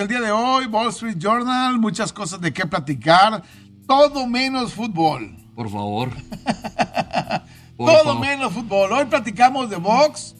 [0.00, 1.78] el día de hoy, Wall Street Journal.
[1.78, 3.42] Muchas cosas de qué platicar.
[3.86, 5.36] Todo menos fútbol.
[5.54, 6.10] Por favor.
[7.76, 8.20] Por Todo favor.
[8.20, 8.92] menos fútbol.
[8.92, 10.34] Hoy platicamos de box.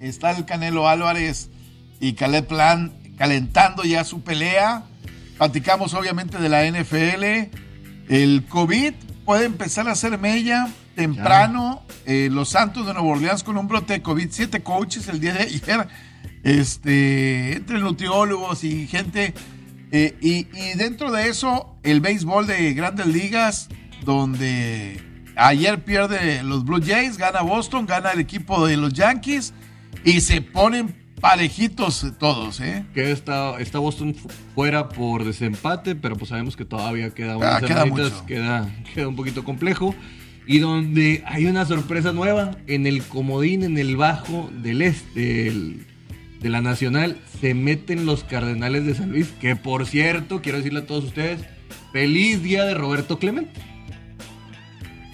[0.00, 1.50] Está el Canelo Álvarez
[2.00, 4.84] y Caleb Plan calentando ya su pelea.
[5.36, 7.50] Platicamos obviamente de la NFL.
[8.08, 11.82] El COVID puede empezar a hacer mella temprano.
[12.06, 14.28] Eh, los Santos de Nueva Orleans con un brote de COVID.
[14.30, 15.88] Siete coaches el día de ayer.
[16.44, 19.34] Este, entre nutriólogos y gente.
[19.92, 23.68] Eh, y, y dentro de eso, el béisbol de grandes ligas,
[24.04, 25.00] donde
[25.36, 29.52] ayer pierde los Blue Jays, gana Boston, gana el equipo de los Yankees
[30.04, 32.84] y se ponen parejitos todos, ¿eh?
[32.94, 37.60] Que está, está Boston fu- fuera por desempate, pero pues sabemos que todavía queda Ah,
[37.60, 38.24] queda mucho.
[38.26, 39.94] queda, queda un poquito complejo.
[40.48, 45.52] Y donde hay una sorpresa nueva, en el comodín, en el bajo del este,
[46.46, 50.80] de la Nacional, se meten los Cardenales de San Luis, que por cierto, quiero decirle
[50.80, 51.40] a todos ustedes,
[51.92, 53.60] feliz día de Roberto Clemente.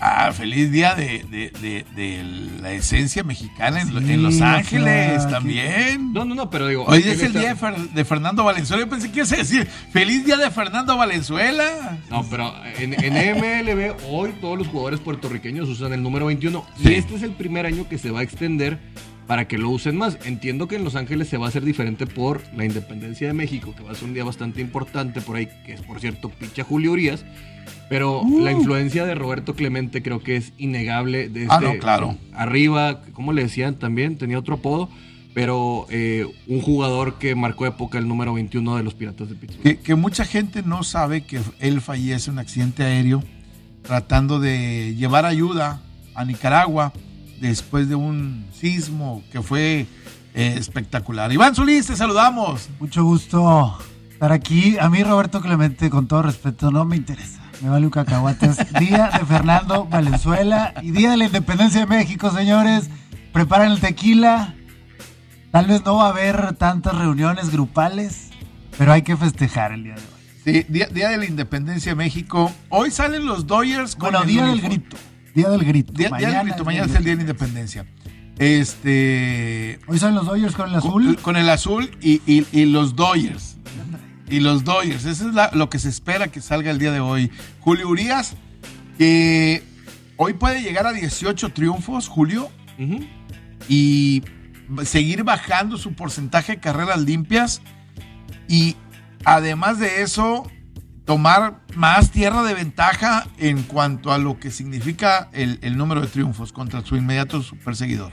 [0.05, 2.25] Ah, feliz día de, de- de- de
[2.61, 6.13] la esencia mexicana en, Sí, en Los Ángeles que- también.
[6.13, 6.85] No, no, no, pero digo...
[6.89, 8.83] Hoy es el está- día de, Fer- de Fernando Valenzuela.
[8.83, 11.99] Yo pensé que ibas a decir feliz día de Fernando Valenzuela.
[12.11, 16.89] No, pero en, en MLB hoy todos los jugadores puertorriqueños usan el número 21 Sí.
[16.91, 18.81] y este es el primer año que se va a extender
[19.33, 20.19] para que lo usen más.
[20.27, 23.75] Entiendo que en Los Ángeles se va a hacer diferente por la independencia de México,
[23.75, 26.65] que va a ser un día bastante importante por ahí, que es por cierto picha
[26.65, 27.25] Julio Urias,
[27.89, 28.45] pero Uh.
[28.45, 31.31] la influencia de Roberto Clemente creo que es innegable.
[31.31, 32.19] Desde Ah, no, claro.
[32.35, 34.91] Arriba, como le decían también, tenía otro apodo.
[35.33, 39.63] Pero eh, un jugador que marcó época el número 21 de los Piratas de Pittsburgh.
[39.63, 43.25] Que, que mucha gente no sabe que él fallece en un accidente aéreo
[43.81, 45.81] tratando de llevar ayuda
[46.15, 46.93] a Nicaragua
[47.49, 49.87] después de un sismo que fue
[50.35, 51.33] eh, espectacular.
[51.33, 52.69] Iván Solís, te saludamos.
[52.81, 53.79] Mucho gusto
[54.11, 54.79] estar aquí.
[54.79, 57.41] A mí, Roberto Clemente, con todo respeto, no me interesa.
[57.61, 58.47] Me vale un cacahuate.
[58.47, 62.89] Es día de Fernando Valenzuela y día de la independencia de México, señores.
[63.33, 64.55] Preparen el tequila.
[65.51, 68.31] Tal vez no va a haber tantas reuniones grupales,
[68.79, 70.07] pero hay que festejar el día de hoy.
[70.45, 72.51] Sí, día, Día de la Independencia de México.
[72.69, 74.77] Hoy salen los Dodgers con Bueno, el día del uniforme.
[74.79, 74.97] grito.
[75.35, 75.93] Día del grito.
[75.93, 77.87] Día, día del grito, mañana es el Día de la Independencia.
[78.39, 79.79] Este.
[79.87, 81.05] Hoy son los Dodgers con el azul.
[81.05, 83.57] Con, con el azul y, y- y los Dodgers.
[84.29, 85.05] Y los Dodgers.
[85.05, 87.31] Eso es la- lo que se espera que salga el día de hoy.
[87.61, 88.35] Julio Urias,
[88.99, 89.63] que
[90.17, 92.51] hoy puede llegar a 18 triunfos, Julio,
[93.69, 94.23] y
[94.85, 97.61] seguir bajando su porcentaje de carreras limpias.
[98.49, 98.77] Y
[99.25, 100.51] además de eso,
[101.05, 106.07] tomar más tierra de ventaja en cuanto a lo que significa el, el número de
[106.07, 108.13] triunfos contra su inmediato perseguidor.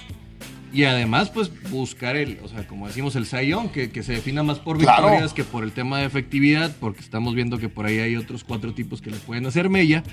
[0.72, 4.44] Y además, pues buscar el, o sea, como decimos, el Sayón, que, que se defina
[4.44, 5.04] más por Claro.
[5.08, 8.44] victorias que por el tema de efectividad, porque estamos viendo que por ahí hay otros
[8.44, 10.04] cuatro tipos que le pueden hacer mella.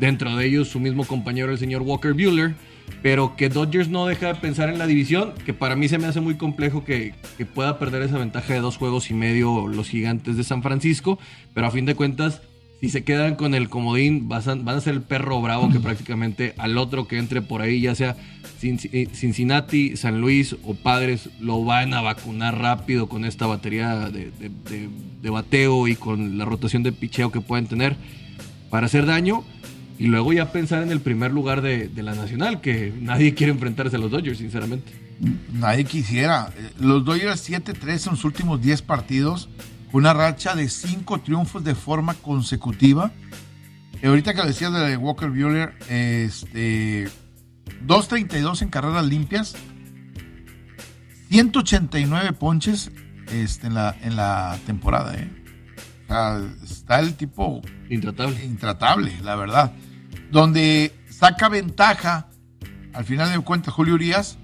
[0.00, 2.56] Dentro de ellos, su mismo compañero, el señor Walker Bueller.
[3.02, 6.06] Pero que Dodgers no deja de pensar en la división, que para mí se me
[6.06, 9.88] hace muy complejo que, que pueda perder esa ventaja de dos juegos y medio los
[9.88, 11.18] gigantes de San Francisco.
[11.54, 12.42] Pero a fin de cuentas,
[12.80, 15.80] si se quedan con el comodín, vas a- van a ser el perro bravo que
[15.80, 18.16] prácticamente al otro que entre por ahí, ya sea
[18.62, 24.30] eh, Cincinnati, San Luis o Padres, lo van a vacunar rápido con esta batería de,
[24.30, 24.88] de- de-
[25.22, 27.96] de bateo y con la rotación de picheo que pueden tener
[28.70, 29.44] para hacer daño.
[30.00, 33.52] Y luego ya pensar en el primer lugar de, de la nacional, que nadie quiere
[33.52, 34.90] enfrentarse a los Dodgers, sinceramente.
[35.52, 36.50] Nadie quisiera.
[36.56, 39.50] Eh, Los Dodgers 7-3 en sus últimos 10 partidos,
[39.92, 43.12] una racha de 5 triunfos de forma consecutiva.
[44.00, 47.08] Eh, ahorita que lo decías de Walker Buehler, este,
[47.86, 49.54] 2.32 en carreras limpias,
[51.28, 52.90] 189 ponches
[53.32, 55.14] este, en, la, en la temporada.
[55.14, 55.28] ¿eh?
[56.04, 58.42] O sea, está el tipo Intratable.
[58.44, 59.72] intratable, la verdad.
[60.30, 62.28] Donde saca ventaja,
[62.92, 64.38] al final de cuentas, Julio Urias,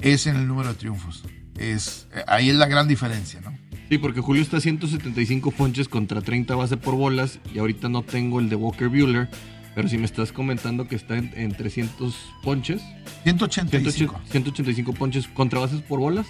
[0.00, 1.24] es en el número de triunfos.
[1.56, 3.56] Es, eh, ahí es la gran diferencia, ¿no?
[3.88, 8.02] Sí, porque Julio está a 175 ponches contra 30 base por bolas y ahorita no
[8.02, 9.28] tengo el de Walker Bueller,
[9.74, 12.82] pero si me estás comentando que está en, en 300 ponches,
[13.24, 14.20] 185.
[14.26, 16.26] 180 185 ponches contra bases por bolas,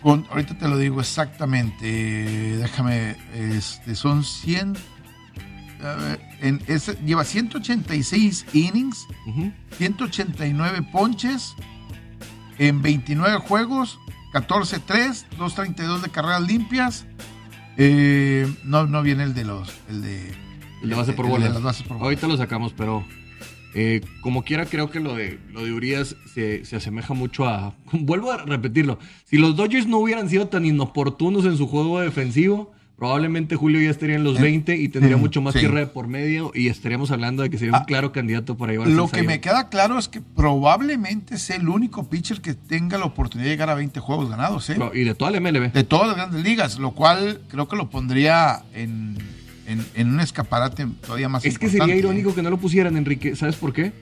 [0.00, 2.56] Con- ahorita te lo digo exactamente.
[2.56, 4.74] Déjame, este, son 100.
[6.40, 9.52] En ese- lleva 186 innings, Ujú.
[9.78, 11.54] 189 ponches
[12.58, 13.98] en 29 juegos,
[14.32, 17.06] 14-3, 232 de carreras limpias.
[17.76, 19.72] Eh, no, no viene el de los.
[19.88, 20.32] El de,
[20.82, 21.52] El de base por bolas.
[21.52, 22.04] las bases por bolas.
[22.04, 23.04] Ahorita lo sacamos, pero
[23.74, 27.74] eh, como quiera, creo que lo de, lo de Urias se, se asemeja mucho a.
[27.92, 28.98] Vuelvo a repetirlo.
[29.24, 33.90] Si los Dodgers no hubieran sido tan inoportunos en su juego defensivo, probablemente Julio ya
[33.90, 35.60] estaría en los 20 y tendría mucho más sí.
[35.60, 38.72] tierra de por medio y estaríamos hablando de que sería un Ah, claro candidato para
[38.72, 42.96] llevarse Lo que me queda claro es que probablemente sea el único pitcher que tenga
[42.98, 44.78] la oportunidad de llegar a 20 juegos ganados, ¿eh?
[44.94, 45.72] Y de toda la MLB.
[45.72, 49.16] De todas las grandes ligas, lo cual creo que lo pondría en,
[49.66, 51.98] en- en un escaparate todavía más Es que sería ¿eh?
[51.98, 53.36] irónico que no lo pusieran, Enrique.
[53.36, 53.92] ¿Sabes por qué?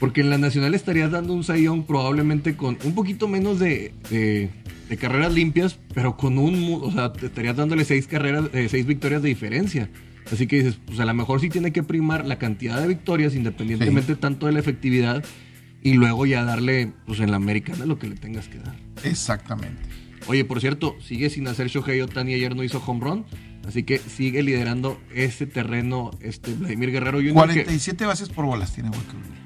[0.00, 4.48] Porque en la Nacional estarías dando un sayón probablemente con un poquito menos de, de-
[4.90, 6.80] de carreras limpias, pero con un...
[6.82, 9.88] O sea, te estarías dándole seis carreras, eh, seis victorias de diferencia.
[10.32, 13.36] Así que dices, pues a lo mejor sí tiene que primar la cantidad de victorias,
[13.36, 15.24] independientemente tanto de la efectividad,
[15.80, 18.74] y luego ya darle, pues en la americana lo que le tengas que dar.
[19.04, 19.80] Exactamente.
[20.26, 23.24] Oye, por cierto, sigue sin hacer Shohei Otani, ayer no hizo home run,
[23.68, 27.26] así que sigue liderando ese terreno este Vladimir Guerrero Jr.
[27.28, 29.40] que- 47 bases por bolas tiene Walker Buehler.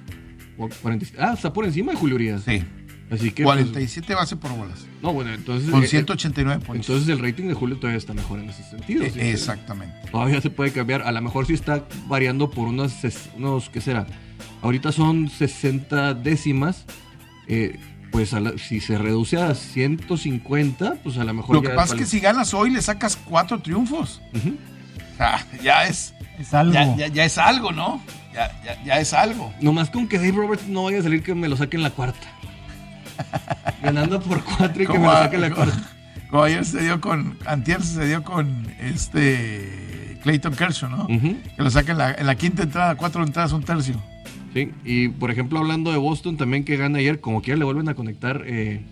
[0.57, 2.45] O 40 ah, está por encima de Julio Urias.
[2.45, 2.63] Sí.
[3.11, 3.45] Así que.
[3.45, 4.87] pues, 47 bases por bolas.
[5.03, 5.71] no, bueno, entonces.
[5.71, 6.89] Con eh, 189 ponches.
[6.89, 9.05] entonces el rating de Julio todavía está mejor en ese sentido.
[9.05, 9.95] Eh, que Exactamente.
[10.11, 11.03] Todavía se puede cambiar.
[11.03, 12.93] A lo mejor sí está variando por unos,
[13.37, 14.07] unos ¿qué será?
[14.63, 16.85] Ahorita son 60 décimas.
[17.47, 17.79] eh,
[18.11, 21.75] pues a la- si se reduce a 150, pues a lo mejor Lo que ya
[21.75, 24.23] pasa es que si ganas hoy le sacas cuatro triunfos.
[24.35, 24.51] Ujú.
[25.15, 26.73] O sea, ya es, Es algo.
[26.73, 28.01] ya, ya- ya es algo, ¿no?
[28.33, 29.53] Ya, ya- ya es algo.
[29.61, 32.27] Nomás con que Dave Roberts no vaya a salir que me lo saquen la cuarta.
[33.83, 35.91] Ganando por cuatro y que me saquen la como- cuarta.
[36.31, 41.05] como ayer se dio con, antier se dio con este Clayton Kershaw, ¿no?
[41.05, 41.37] Ujú.
[41.57, 44.03] Que lo saca en la, en la quinta entrada, cuatro entradas, un tercio.
[44.55, 47.89] Sí, y por ejemplo, hablando de Boston también que gana ayer, como quiera le vuelven
[47.89, 48.83] a conectar eh,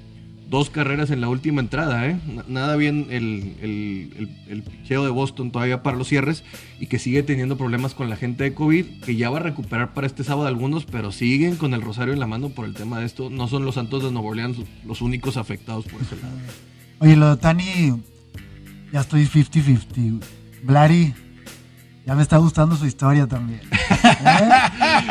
[0.52, 2.16] dos carreras en la última entrada, ¿eh?
[2.32, 6.44] Na- Nada bien el, el, el, picheo de Boston todavía para los cierres
[6.78, 9.94] y que sigue teniendo problemas con la gente de COVID, que ya va a recuperar
[9.94, 13.00] para este sábado algunos, pero siguen con el rosario en la mano por el tema
[13.00, 13.30] de esto.
[13.30, 16.36] No son los Santos de Nueva Orleans los únicos afectados por ese lado.
[17.00, 17.94] Oye, lo de Tani,
[18.92, 20.20] ya estoy 50-50.
[20.64, 21.14] Blari,
[22.04, 23.60] ya me está gustando su historia también.
[23.70, 24.48] ¿Eh?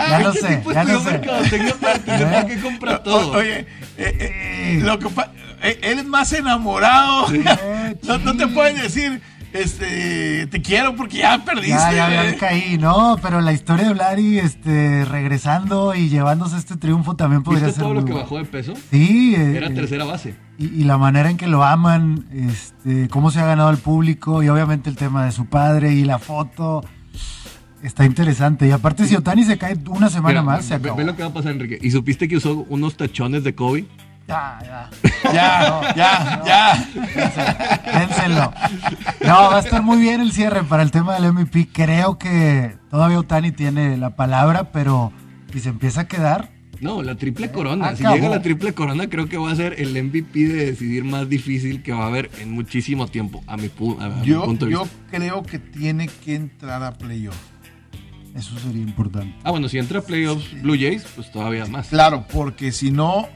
[0.10, 1.12] Ya no Este sé, tipo ya no estudió sé.
[1.20, 1.76] mercadotecnia
[2.32, 3.32] para que compra todo.
[3.32, 3.68] O- oye, eh,
[3.98, 5.08] eh, lo que
[5.64, 7.34] eh, él es más enamorado.
[7.34, 9.22] Eh, no, no te pueden decir,
[9.54, 11.70] este, te quiero porque ya perdiste.
[11.70, 16.58] Ya, ya, ya me caí, no, pero la historia de Blari, este, regresando y llevándose
[16.58, 18.24] este triunfo también podría ¿Viste ser todo muy lo que bueno.
[18.26, 18.74] bajó de peso?
[18.92, 20.36] Sí, eh, Era eh, tercera base.
[20.58, 24.42] y, y la manera en que lo aman, este, cómo se ha ganado al público
[24.44, 26.84] y obviamente el tema de su padre y la foto.
[27.84, 28.68] Está interesante.
[28.68, 30.98] Y aparte, si Otani se cae una semana Mira, más, se ve- acabó.
[30.98, 31.80] Ve lo que va a pasar, Enrique.
[31.82, 33.86] ¿Y supiste que usó unos tachones de Kobe?
[34.28, 34.90] Ya, ya.
[35.34, 38.00] Ya, ya, ya.
[38.00, 38.54] Dénselo.
[39.26, 41.70] No, va a estar muy bien el cierre para el tema del MVP.
[41.74, 45.12] Creo que todavía Otani tiene la palabra, pero
[45.52, 47.96] si se empieza a quedar, No, la triple corona.
[47.96, 48.16] Si acabó.
[48.16, 51.84] llega la triple corona, creo que va a ser el MVP de decidir más difícil
[51.84, 54.72] que va a haber en muchísimo tiempo, a mi, pu- a mi Yo, punto de
[54.72, 54.98] yo vista.
[55.12, 57.36] creo que tiene que entrar a playoff.
[58.36, 59.36] eso sería importante.
[59.44, 61.90] Ah, bueno, si entra a playoffs Blue Jays, pues todavía más.
[61.90, 63.28] Claro, porque si no,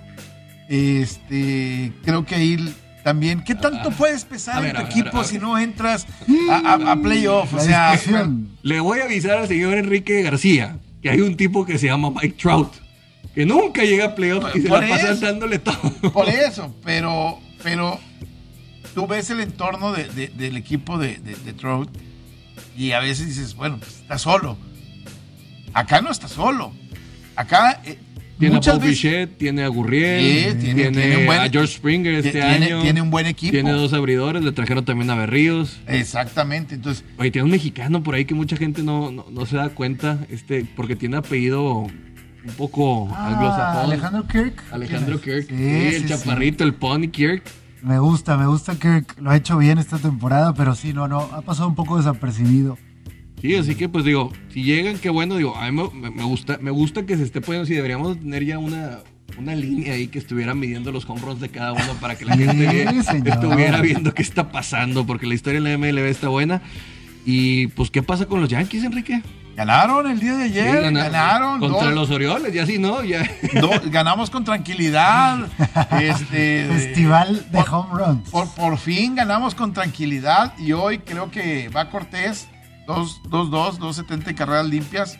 [0.67, 5.23] este, creo que ahí también, ¿qué tanto puedes a pesar ver, en tu ver, equipo
[5.23, 6.07] si no entras
[6.49, 7.53] a, a- a playoff?
[7.53, 7.99] O sea.
[8.63, 12.09] Le voy a avisar al señor Enrique García que hay un tipo que se llama
[12.09, 12.73] Mike Trout,
[13.35, 15.25] que nunca llega a playoffs y se la pasa eso.
[15.25, 15.77] dándole todo.
[16.13, 17.99] por eso, pero, pero
[18.95, 21.17] tú ves el entorno de- de- del equipo de
[21.59, 21.95] Trout
[22.75, 24.57] y a veces dices, bueno, pues está solo.
[25.73, 26.73] Acá no está solo.
[27.35, 27.99] Acá eh,
[28.39, 31.73] Tiene a Paul Bichette, tiene a Gurriel, Sí, tiene, tiene- tiene un buen- a George
[31.73, 32.81] Springer este tiene, año.
[32.81, 33.51] tiene un buen equipo.
[33.51, 35.79] Tiene dos abridores, le trajeron también a Berríos.
[35.87, 39.55] Exactamente, entonces Oye, tiene un mexicano por ahí que mucha gente no, no, no se
[39.57, 43.85] da cuenta, este, porque tiene apellido un poco Ah, anglosajón.
[43.91, 44.63] Alejandro Kirk.
[44.71, 45.21] Alejandro.
[45.21, 45.47] Kirk.
[45.47, 47.43] Sí, Sí, el chaparrito, el Pony Kirk.
[47.81, 49.15] Me gusta, me gusta Kirk.
[49.21, 52.77] Lo ha hecho bien esta temporada, pero sí, no, no, ha pasado un poco desapercibido.
[53.41, 56.71] Sí, así que pues digo, si llegan, qué bueno, digo, a mí me, gusta, me
[56.71, 58.99] gusta que se esté poniendo, si deberíamos tener ya una,
[59.37, 62.35] una línea ahí que estuviera midiendo los home runs de cada uno para que la
[62.37, 66.61] gente estuviera viendo qué está pasando, porque la historia en la MLB está buena.
[67.27, 69.21] Y pues, ¿qué pasa con los Yankees, Enrique?
[69.55, 71.59] ganaron el día de Sí, ayer, gana- ganaron.
[71.61, 73.03] Contra dos- los Orioles, ya sí, ¿no?
[73.05, 73.23] Ya.
[73.61, 75.47] dos- ganamos con tranquilidad.
[76.01, 78.29] Este, Festival de por- home runs.
[78.29, 82.49] Por, por fin ganamos con tranquilidad y hoy creo que va Cortés
[82.87, 85.17] 2-2, 270 carreras limpias.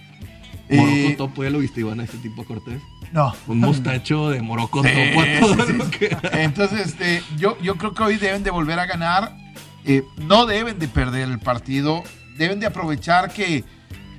[0.69, 2.81] Eh, Topo, ¿ya lo viste, Iván, a este tipo Cortés?
[3.12, 3.34] No.
[3.48, 6.17] Un mostacho de Morocco Topo a todo lo que...
[6.34, 9.36] Entonces, este, yo, yo creo que hoy deben de volver a ganar.
[9.84, 12.03] Eh, no deben de perder el partido.
[12.38, 13.63] Deben de aprovechar que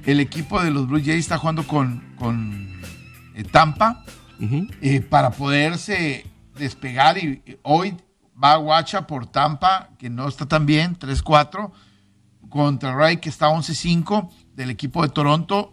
[0.05, 2.81] el equipo de los Blue Jays está jugando con, con
[3.35, 4.05] eh, Tampa
[4.41, 4.69] Ujú.
[4.81, 6.25] eh, para poderse
[6.57, 7.19] despegar.
[7.19, 7.97] Y y hoy
[8.43, 11.73] va Guacha por Tampa, que no está tan bien, 3-4,
[12.49, 15.73] contra Ray, que está 11-5 del equipo de Toronto.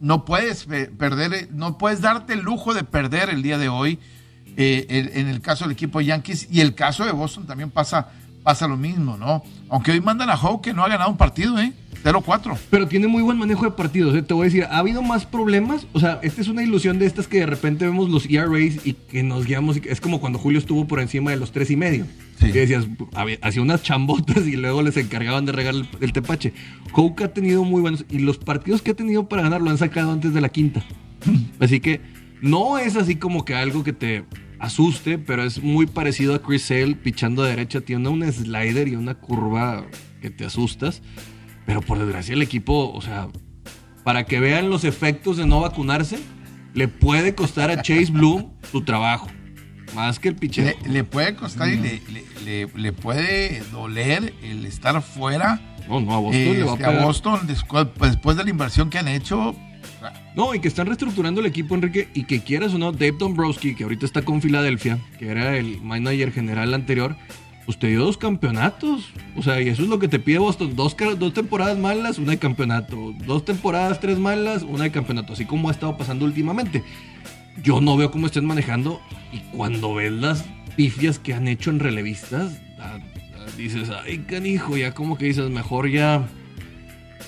[0.00, 3.68] No puedes pe- perder, eh, no puedes darte el lujo de perder el día de
[3.68, 3.98] hoy.
[4.56, 8.08] eh, en, el caso del equipo de Yankees y el caso de Boston también pasa,
[8.42, 9.42] pasa lo mismo, ¿no?
[9.68, 11.72] Aunque hoy mandan a Howe que no ha ganado un partido, ¿eh?
[12.02, 12.56] 0-4.
[12.70, 14.14] Pero tiene muy buen manejo de partidos.
[14.16, 14.22] ¿eh?
[14.22, 15.86] Te voy a decir, ha habido más problemas.
[15.92, 18.94] O sea, esta es una ilusión de estas que de repente vemos los ERAs y
[18.94, 19.76] que nos guiamos.
[19.84, 22.06] Es como cuando Julio estuvo por encima de los tres y medio.
[22.40, 22.52] Sí.
[22.52, 22.86] Que decías,
[23.42, 26.54] hacía unas chambotas y luego les encargaban de regar el, el tepache.
[26.92, 28.06] Hoke ha tenido muy buenos.
[28.08, 30.82] Y los partidos que ha tenido para ganar lo han sacado antes de la quinta.
[31.60, 32.00] Así que
[32.40, 34.24] no es así como que algo que te
[34.58, 37.82] asuste, pero es muy parecido a Chris Sale pichando de derecha.
[37.82, 39.84] Tiene un slider y una curva
[40.22, 41.02] que te asustas.
[41.66, 43.28] Pero por desgracia el equipo, o sea,
[44.04, 46.18] para que vean los efectos de no vacunarse,
[46.74, 49.28] le puede costar a Chase Bloom su trabajo.
[49.94, 50.64] Más que el picheo.
[50.64, 52.24] Le, le puede costar y le, le-
[52.66, 55.60] le- le puede doler el estar fuera.
[55.88, 57.04] No, no, a Boston le va a.
[57.04, 59.54] Boston, después, pues, después de la inversión que han hecho.
[60.34, 63.74] No, y que están reestructurando el equipo, Enrique, y que quieras o no, Dave Dombrowski,
[63.74, 67.16] que ahorita está con Filadelfia, que era el manager general anterior,
[67.66, 69.10] pues te dio dos campeonatos.
[69.36, 70.74] O sea, y eso es lo que te pide Boston.
[70.76, 73.12] Dos, dos temporadas malas, una de campeonato.
[73.26, 75.32] Dos temporadas, tres malas, una de campeonato.
[75.34, 76.82] Así como ha estado pasando últimamente.
[77.62, 79.00] Yo no veo cómo estén manejando.
[79.32, 80.44] Y cuando ves las
[80.76, 85.48] pifias que han hecho en relevistas, ah, ah, dices, ay, canijo, ya como que dices,
[85.50, 86.26] mejor ya...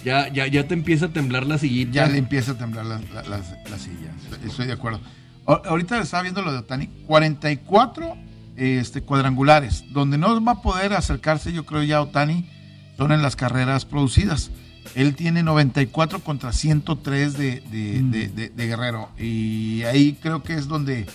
[0.04, 1.92] Ya, ya, ya te empieza a temblar la sillita.
[1.92, 4.10] Ya le empieza a temblar la, la- la silla.
[4.44, 5.00] Estoy- de acuerdo.
[5.46, 6.88] Ahorita estaba viendo lo de Otani.
[7.06, 8.16] 44
[8.56, 9.84] este, cuadrangulares.
[9.92, 12.48] Donde no va a poder acercarse, yo creo ya Otani,
[12.96, 14.50] son en las carreras producidas.
[14.94, 18.10] Él tiene 94 contra 103 de, de- Mm.
[18.10, 19.08] de- de- de Guerrero.
[19.18, 21.06] Y ahí creo que es donde,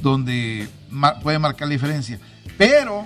[0.00, 0.68] donde
[1.22, 2.18] puede marcar la diferencia.
[2.56, 3.04] Pero,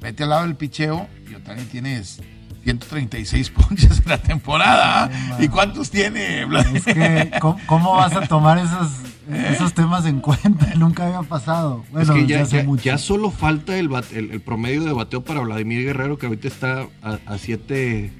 [0.00, 2.20] vete al lado del picheo y Otani tienes
[2.64, 5.10] 136 ponches en la temporada.
[5.38, 5.44] Sí.
[5.44, 6.42] ¿Y cuántos tiene?
[6.74, 8.92] Es que, ¿cómo, cómo vas a tomar esos,
[9.50, 10.74] esos temas en cuenta?
[10.76, 11.84] Nunca había pasado.
[11.90, 12.82] Bueno, es que desde ya, hace ya- mucho.
[12.84, 16.48] ya solo falta el, bate- el, el promedio de bateo para Vladimir Guerrero, que ahorita
[16.48, 18.12] está a, a siete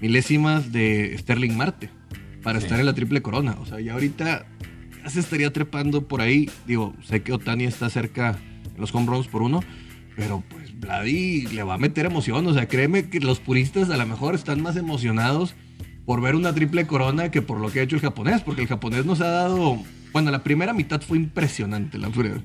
[0.00, 1.90] milésimas de Sterling Marte
[2.42, 2.66] para Sí.
[2.66, 3.56] estar en la triple corona.
[3.60, 4.46] O sea, ya ahorita
[5.02, 6.50] ya se estaría trepando por ahí.
[6.66, 8.38] Digo, sé que Otani está cerca
[8.74, 9.62] en los home runs por uno,
[10.16, 12.46] pero pues Vladi le va a meter emoción.
[12.46, 15.54] O sea, créeme que los puristas a lo mejor están más emocionados
[16.04, 18.68] por ver una triple corona que por lo que ha hecho el japonés, porque el
[18.68, 19.78] japonés nos ha dado.
[20.12, 22.40] Bueno, la primera mitad fue impresionante, la verdad.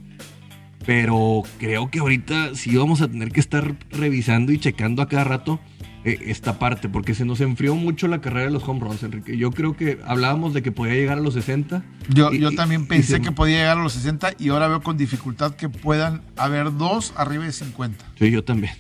[0.86, 5.24] Pero creo que ahorita sí vamos a tener que estar revisando y checando a cada
[5.26, 5.60] rato
[6.04, 9.38] eh, esta parte, porque se nos enfrió mucho la carrera de los home runs, Enrique.
[9.38, 11.84] Yo creo que hablábamos de que podía llegar a los 60.
[12.10, 14.82] Yo, y- yo también pensé se- que podía llegar a los 60 y ahora veo
[14.82, 18.04] con dificultad que puedan haber dos arriba de 50.
[18.18, 18.74] Sí, yo también.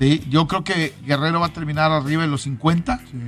[0.00, 0.22] ¿sí?
[0.30, 3.18] Yo creo que Guerrero va a terminar arriba de los 50, Sí.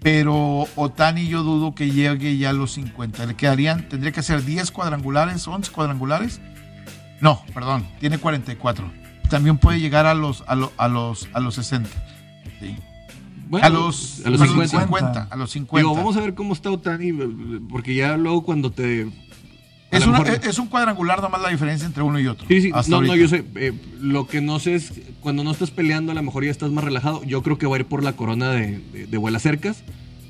[0.00, 3.24] pero Otani yo dudo que llegue ya a los 50.
[3.26, 6.40] Le quedarían, tendría que ser 10 cuadrangulares, 11 cuadrangulares.
[7.20, 8.90] No, perdón, tiene 44.
[9.30, 11.88] También puede llegar a los, a, lo- a los, a los 60.
[12.62, 12.76] ¿Sí?
[13.48, 14.80] Bueno, a los, a los perdón, 50.
[14.86, 15.78] 50, A los 50.
[15.88, 17.12] Digo, vamos a ver cómo está Otani,
[17.68, 19.08] porque ya luego cuando te...
[19.90, 22.46] es, una- mejor- es- un cuadrangular nomás la diferencia entre uno y otro.
[22.48, 23.44] Sí, sí, hasta no, no, yo sé.
[23.56, 26.70] eh, lo que no sé es cuando no estás peleando, a lo mejor ya estás
[26.70, 27.22] más relajado.
[27.24, 29.82] Yo creo que va a ir por la corona de, de, de vuelas cercas.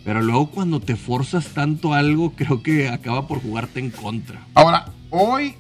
[0.05, 4.41] Pero luego cuando te forzas tanto algo, creo que acaba por jugarte en contra.
[4.55, 5.55] Ahora, hoy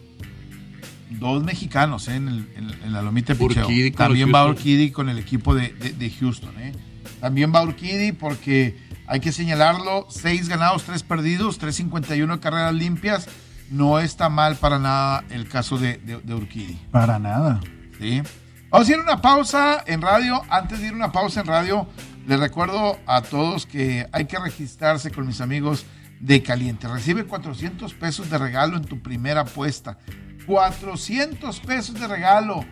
[1.19, 2.16] dos mexicanos ¿eh?
[2.16, 3.66] en, el- en- en la lomita de picheo.
[3.97, 4.57] También va Houston.
[4.57, 6.54] Urquidy con el equipo de, de- de Houston.
[6.59, 6.73] ¿eh?
[7.21, 8.76] También va Urquidy porque
[9.07, 13.28] hay que señalarlo, seis ganados, tres perdidos, 351 carreras limpias.
[13.71, 16.78] No está mal para nada el caso de, de, de Urquidy.
[16.90, 17.61] Para nada.
[17.99, 18.23] ¿sí?
[18.71, 20.42] Vamos a ir a una pausa en radio.
[20.50, 21.87] Antes de ir a una pausa en radio,
[22.26, 25.85] les recuerdo a todos que hay que registrarse con mis amigos
[26.21, 26.87] de Caliente.
[26.87, 29.99] Recibe 400 pesos de regalo en tu primera apuesta.
[30.46, 32.64] 400 pesos de regalo.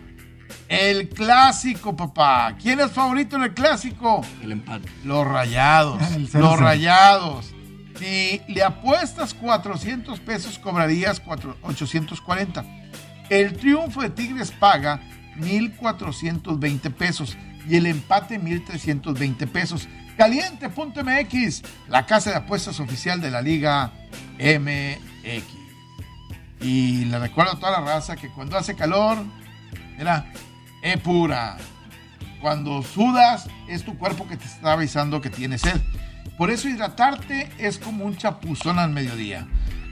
[0.67, 2.55] El clásico, papá.
[2.61, 4.21] ¿Quién es favorito en el clásico?
[4.41, 4.89] El empate.
[5.03, 6.01] Los rayados.
[6.29, 7.53] Cero los rayados.
[7.97, 12.65] Si le apuestas 400 pesos, cobrarías cuatro- 840.
[13.29, 14.99] El triunfo de Tigres paga
[15.37, 17.37] 1,420 pesos
[17.69, 19.87] y el empate 1,320 pesos.
[20.17, 23.91] Caliente.mx, la casa de apuestas oficial de la Liga
[24.39, 25.60] MX.
[26.61, 29.17] Y le recuerdo a toda la raza que cuando hace calor,
[29.97, 30.31] mira,
[30.83, 31.57] es pura.
[32.39, 35.79] Cuando sudas, es tu cuerpo que te está avisando que tiene sed.
[36.37, 39.47] Por eso hidratarte es como un chapuzón al mediodía.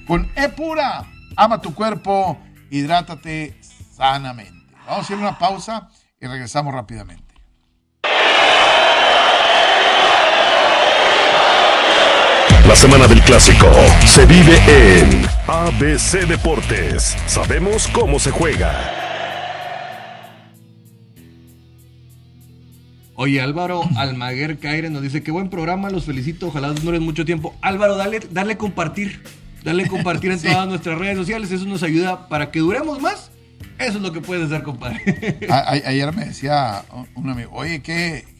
[0.08, 2.40] Con Epura, ama tu cuerpo,
[2.72, 3.60] hidrátate
[3.96, 4.76] sanamente.
[4.88, 7.36] Vamos a hacer una pausa y regresamos rápidamente.
[12.68, 13.68] La semana del clásico
[14.06, 17.16] se vive en ABC Deportes.
[17.26, 18.72] Sabemos cómo se juega.
[23.16, 27.56] Oye, Álvaro Almaguer Caire nos dice, qué buen programa, los felicito, ojalá duren mucho tiempo.
[27.62, 29.24] Álvaro, dale, dale compartir,
[29.64, 30.48] dale compartir en Sí.
[30.48, 33.32] todas nuestras redes sociales, eso nos ayuda para que duremos más.
[33.80, 35.40] Eso es lo que puedes hacer, compadre.
[35.50, 36.84] A- a- ayer me decía
[37.16, 38.39] un amigo, oye, qué, qué-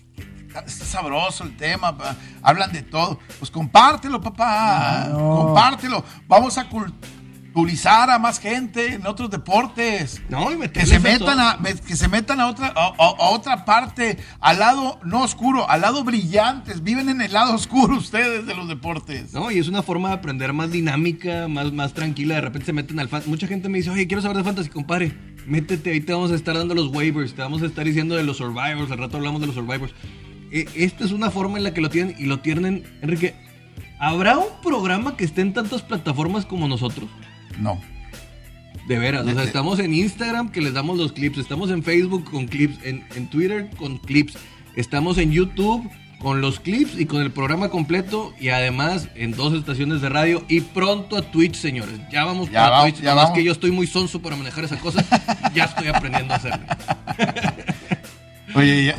[0.66, 3.20] está sabroso el tema, pa- hablan de todo.
[3.40, 5.36] Pues compártelo, papá, Claro.
[5.46, 6.04] compártelo.
[6.28, 10.22] Vamos a culturizar a más gente en otros deportes.
[10.30, 14.18] No, y Que se metan a, que se metan a otra, a, a- otra parte,
[14.40, 16.84] al lado no oscuro, al lado brillantes.
[16.84, 19.34] Viven en el lado oscuro ustedes de los deportes.
[19.34, 22.36] No, y es una forma de aprender más dinámica, más, más tranquila.
[22.36, 23.24] De repente se meten al fan.
[23.26, 25.18] Mucha gente me dice, oye, quiero saber de fantasy, compadre.
[25.48, 28.24] Métete, ahí te vamos a estar dando los waivers, te vamos a estar diciendo de
[28.24, 28.92] los survivors.
[28.92, 29.94] Al rato hablamos de los survivors.
[30.52, 33.36] Eh, esta es una forma en la que lo tienen y lo tienen, Enrique.
[34.00, 37.10] ¿Habrá un programa que esté en tantas plataformas como nosotros?
[37.60, 37.80] No.
[38.88, 42.24] De veras, o sea, estamos en Instagram que les damos los clips, estamos en Facebook
[42.32, 44.34] con clips, en, en Twitter con clips,
[44.76, 45.88] estamos en YouTube
[46.20, 50.44] con los clips y con el programa completo y además en dos estaciones de radio
[50.50, 52.00] y pronto a Twitch, señores.
[52.12, 53.38] Ya vamos Ya para vamos, Twitch, ya más vamos.
[53.38, 55.06] que yo estoy muy sonso para manejar esa cosa,
[55.54, 56.66] ya estoy aprendiendo a hacerlo.
[58.56, 58.96] Oye, ya-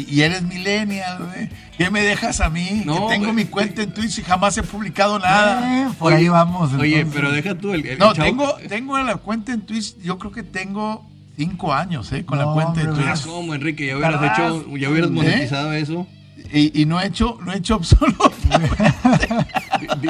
[0.00, 1.48] y, y eres millennial, güey.
[1.78, 2.82] ¿Qué me dejas a mí?
[2.84, 3.36] No, que tengo güey.
[3.36, 5.86] mi cuenta en Twitch y jamás he publicado nada.
[5.86, 6.72] Eh, por ahí vamos.
[6.74, 7.20] Oye, entonces.
[7.20, 10.32] pero deja tú el, el No, chavo- tengo, tengo la cuenta en Twitch, yo creo
[10.32, 11.04] que tengo
[11.36, 12.24] cinco años, ¿eh?
[12.24, 13.24] Con la cuenta hombre, Twitch.
[13.26, 13.86] ¿Cómo, Enrique?
[13.86, 15.12] Ya hubieras hecho, ya hubieras ¿Eh?
[15.12, 16.06] monetizado eso.
[16.52, 17.80] Y, y no he hecho, no he hecho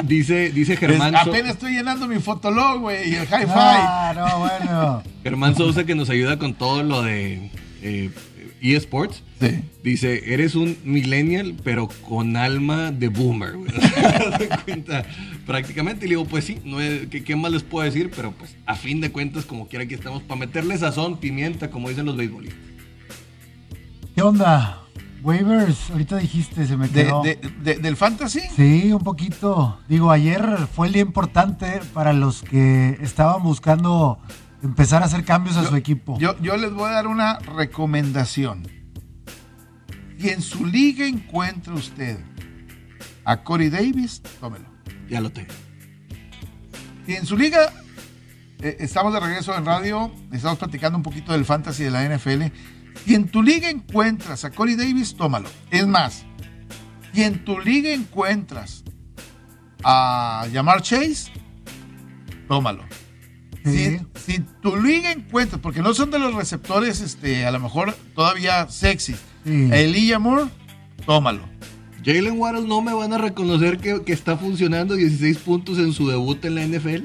[0.05, 3.47] Dice, dice Germán, So- Apenas estoy llenando mi fotolog, güey, y el hi-fi.
[3.55, 5.03] Ah, no, bueno.
[5.23, 7.51] Germán Sousa que nos ayuda con todo lo de
[7.83, 8.11] eh,
[8.61, 9.23] eSports.
[9.41, 9.61] Sí.
[9.83, 13.53] Dice, eres un millennial, pero con alma de boomer.
[15.47, 16.07] Prácticamente.
[16.07, 18.11] Y le digo, pues sí, no es- ¿qué, qué más les puedo decir?
[18.15, 21.89] Pero pues a fin de cuentas, como quiera, aquí estamos para meterle sazón, pimienta, como
[21.89, 22.59] dicen los beisbolistas.
[24.15, 24.83] ¿Qué onda?
[25.23, 27.23] Waivers, ahorita dijiste, se me De- quedó.
[27.23, 28.41] de- de- ¿Del fantasy?
[28.55, 29.79] Sí, un poquito.
[29.89, 30.43] Digo, ayer
[30.75, 34.19] fue el día importante para los que estaban buscando
[34.67, 36.19] empezar a hacer cambios a Yo- su equipo.
[36.19, 38.69] Yo, yo les voy a dar una recomendación.
[40.19, 42.19] Si en su liga encuentra usted
[43.25, 44.67] a Corey Davis, tómelo.
[45.09, 45.53] Ya lo tengo.
[47.07, 47.73] Si en su liga,
[48.61, 52.51] eh, estamos de regreso en radio, estamos platicando un poquito del fantasy de la NFL.
[53.05, 55.49] Si en tu liga encuentras a Corey Davis, tómalo.
[55.71, 56.25] Es más,
[57.13, 58.83] si en tu liga encuentras
[59.85, 61.31] a Yamar Chase,
[62.49, 62.83] tómalo.
[63.73, 63.99] Sí.
[64.15, 67.95] Si, si tu liga encuentras, porque no son de los receptores, este, a lo mejor
[68.15, 69.69] todavía sexy, Sí.
[69.73, 70.47] Elijah Moore,
[71.05, 71.43] tómalo.
[72.05, 76.09] Jalen Waddle no me van a reconocer que, que está funcionando 16 puntos en su
[76.09, 77.05] debut en la NFL.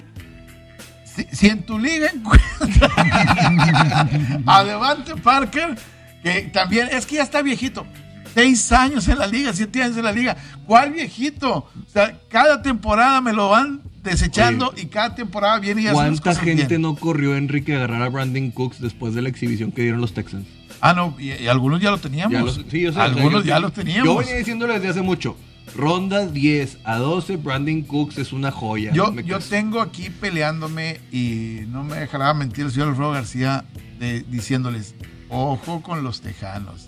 [1.06, 2.92] Si, si en tu liga encuentras
[4.46, 5.78] a Devante Parker,
[6.24, 7.86] que también es que ya está viejito.
[8.34, 10.38] Seis años en la liga, siete años en la liga.
[10.66, 11.54] ¿Cuál viejito?
[11.56, 16.36] O sea, cada temporada me lo van desechando y cada temporada viene y hace ¿Cuánta
[16.36, 16.82] gente bien.
[16.82, 20.14] no corrió Enrique a agarrar a Brandon Cooks después de la exhibición que dieron los
[20.14, 20.48] Texans?
[20.82, 22.34] Ah, no, y, y algunos ya lo teníamos.
[22.34, 24.06] Ya los- sí, yo sé, o sea, algunos yo- ya lo teníamos.
[24.06, 25.38] Yo venía diciéndolo desde hace mucho.
[25.76, 28.92] Ronda 10 a 12, Brandon Cooks es una joya.
[28.92, 33.64] Yo, yo tengo aquí peleándome y no me dejará mentir el señor Alfredo García
[34.00, 34.96] de- diciéndoles,
[35.30, 36.88] ojo con los Tejanos.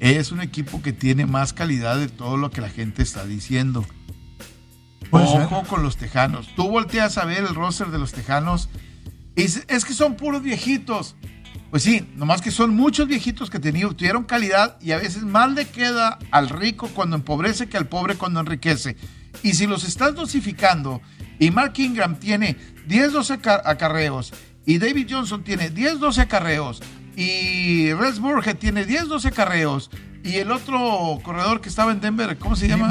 [0.00, 3.84] Es un equipo que tiene más calidad de todo lo que la gente está diciendo.
[5.44, 6.48] Ojo con los Tejanos.
[6.56, 8.68] Tú volteas a ver el roster de los Tejanos
[9.34, 11.14] y dices, es que son puros viejitos.
[11.70, 15.50] Pues sí, nomás que son muchos viejitos que teni- tuvieron calidad y a veces más
[15.52, 18.96] le queda al rico cuando empobrece que al pobre cuando enriquece.
[19.42, 21.02] Y si los estás dosificando
[21.38, 24.32] y Mark Ingram tiene 10, 12 aca- acarreos
[24.64, 26.82] y David Johnson tiene 10, 12 acarreos
[27.16, 29.90] y Res Burge tiene 10, 12 acarreos
[30.26, 32.88] y el otro corredor que estaba en Denver, ¿cómo se llama?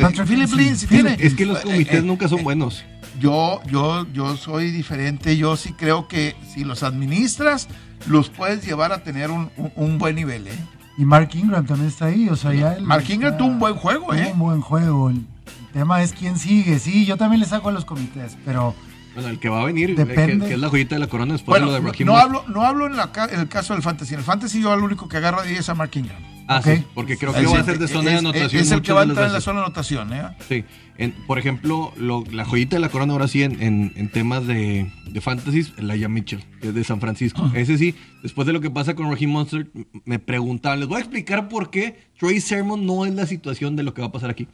[0.00, 0.50] Patrick Philip
[0.88, 1.16] tiene.
[1.18, 2.84] Es que los comités eh, nunca son eh, buenos.
[3.20, 5.36] yo, yo, yo soy diferente.
[5.36, 7.68] Yo sí creo que si los administras,
[8.06, 10.46] los puedes llevar a tener un, un- un buen nivel.
[10.48, 10.52] ¿eh?
[10.98, 12.74] Y Mark Ingram también está ahí, o sea, ya...
[12.74, 14.30] él Mark Ingram está- tuvo un buen juego, tuvo ¿eh?
[14.32, 15.10] un buen juego.
[15.10, 15.24] El
[15.72, 16.78] tema es quién sigue.
[16.78, 18.74] Sí, yo también le saco a los comités, pero
[19.14, 20.46] Bueno, el que va a venir, eh, que, Depende.
[20.48, 22.12] que es la joyita de la corona después Bueno, de lo de no, Raheem no
[22.12, 22.34] Mostert.
[22.36, 24.14] hablo, no hablo en, la en el caso del Fantasy.
[24.14, 26.22] En el Fantasy yo al único que agarro ahí es a Mark Ingram.
[26.48, 28.62] Ah, sí, porque creo que Es va a ser de zona de es- anotación.
[28.62, 30.22] Es el que va a de entrar en la zona de anotación, ¿eh?
[30.48, 30.64] Sí,
[30.98, 34.46] en- por ejemplo, lo- la joyita de la corona ahora sí en, en- en temas
[34.46, 37.48] de, de fantasy, Elijah Mitchell, que es de San Francisco.
[37.54, 37.94] Ese sí,
[38.24, 39.70] después de lo que pasa con Raheem Monster,
[40.04, 43.84] me preguntaban, les voy a explicar por qué Trey Sermon no es la situación de
[43.84, 44.48] lo que va a pasar aquí.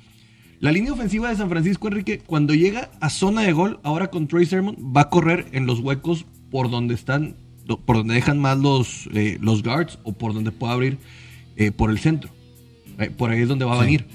[0.61, 4.27] La línea ofensiva de San Francisco, Enrique, cuando llega a zona de gol, ahora con
[4.27, 7.37] Trey Sermon, va a correr en los huecos por donde están,
[7.85, 10.99] por donde dejan más los, eh, los guards o por donde pueda abrir
[11.57, 12.31] eh, por el centro.
[12.99, 13.85] Eh, por ahí es donde va a Sí.
[13.85, 14.07] venir.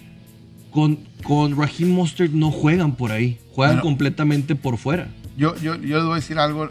[0.71, 3.83] Con, con Raheem Mostert no juegan por ahí, juegan Bueno.
[3.83, 5.07] completamente por fuera.
[5.37, 6.69] Yo, yo, yo les voy a decir algo.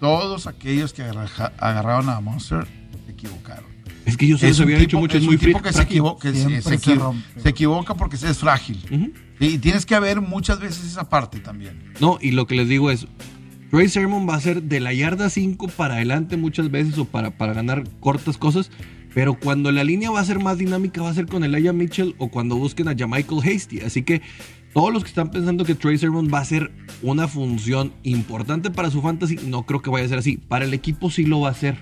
[0.00, 2.66] Todos aquellos que agarra- agarraron a Monster
[3.06, 3.73] se equivocaron.
[4.06, 5.94] Es que yo se había tipo- dicho mucho, es un muy tipo que se que
[5.94, 7.40] se, Siempre se se equi- rompe.
[7.40, 9.12] se equivoca porque es frágil.
[9.40, 11.92] Y tienes que ver muchas veces esa parte también.
[12.00, 13.06] No, y lo que les digo es,
[13.70, 17.36] Trey Sermon va a ser de la yarda 5 para adelante muchas veces o para,
[17.36, 18.70] para ganar cortas cosas,
[19.14, 22.14] pero cuando la línea va a ser más dinámica va a ser con Elijah Mitchell
[22.18, 23.80] o cuando busquen a Jamichael Hasty.
[23.80, 24.22] Así que
[24.72, 26.70] todos los que están pensando que Trey Sermon va a ser
[27.02, 30.36] una función importante para su fantasy, no creo que vaya a ser así.
[30.36, 31.78] Para el equipo sí lo va a hacer,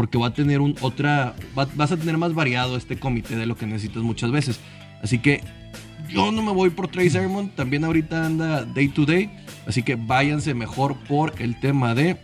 [0.00, 3.44] porque va a tener un otra, va- vas a tener más variado este comité de
[3.44, 4.58] lo que necesitas muchas veces.
[5.02, 5.42] Así que
[6.08, 9.28] yo no me voy por Trey Sermon, también ahorita anda day to day,
[9.66, 12.16] así que váyanse mejor por el tema de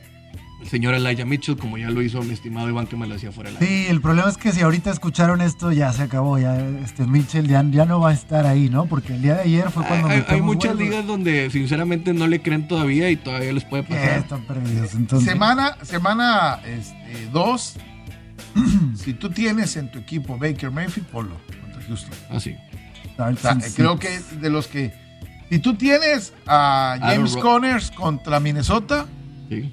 [0.67, 3.31] el señor Elijah Mitchell, como ya lo hizo mi estimado Iván que me lo hacía
[3.31, 3.67] fuera del aire.
[3.85, 6.39] Sí, el problema es que si ahorita escucharon esto, ya se acabó.
[6.39, 8.87] Ya este Mitchell ya, ya no va a estar ahí, ¿no?
[8.87, 12.43] Porque el día de ayer fue cuando Hay, hay- muchas ligas donde sinceramente no le
[12.43, 14.19] creen todavía y todavía les puede pasar.
[14.19, 14.95] están perdidos.
[14.95, 16.59] Entonces, Semana, semana
[17.33, 17.77] 2.
[18.97, 22.11] si tú tienes en tu equipo Baker Mayfield, ponlo contra Houston.
[22.31, 22.57] Así.
[23.15, 24.23] starts O sea, creo six.
[24.33, 24.93] que de los que.
[25.49, 29.07] Si tú tienes a James Ro- Connors contra Minnesota,
[29.49, 29.73] Sí.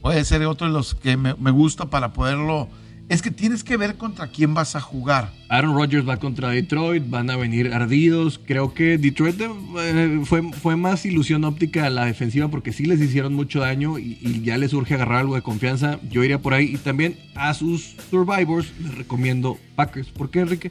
[0.00, 2.68] Puede ser otro de los que me, gusta para poderlo.
[3.08, 5.32] Es que tienes que ver contra quién vas a jugar.
[5.48, 8.40] Aaron Rodgers va contra Detroit, van a venir ardidos.
[8.44, 13.00] Creo que Detroit eh, fue, fue más ilusión óptica a la defensiva porque sí les
[13.00, 15.98] hicieron mucho daño y, y ya les urge agarrar algo de confianza.
[16.08, 20.08] Yo iría por ahí y también a sus survivors les recomiendo Packers.
[20.10, 20.70] ¿Por qué, Enrique?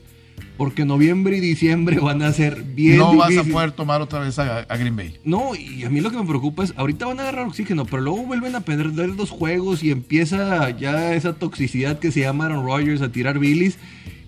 [0.58, 4.38] Porque noviembre y diciembre van a ser bien no vas a poder tomar otra vez
[4.40, 5.18] a, a Green Bay.
[5.24, 8.02] No, y a mí lo que me preocupa es, ahorita van a agarrar oxígeno, pero
[8.02, 12.66] luego vuelven a perder dos juegos y empieza ya esa toxicidad que se llama Aaron
[12.66, 13.78] Rodgers a tirar bilis.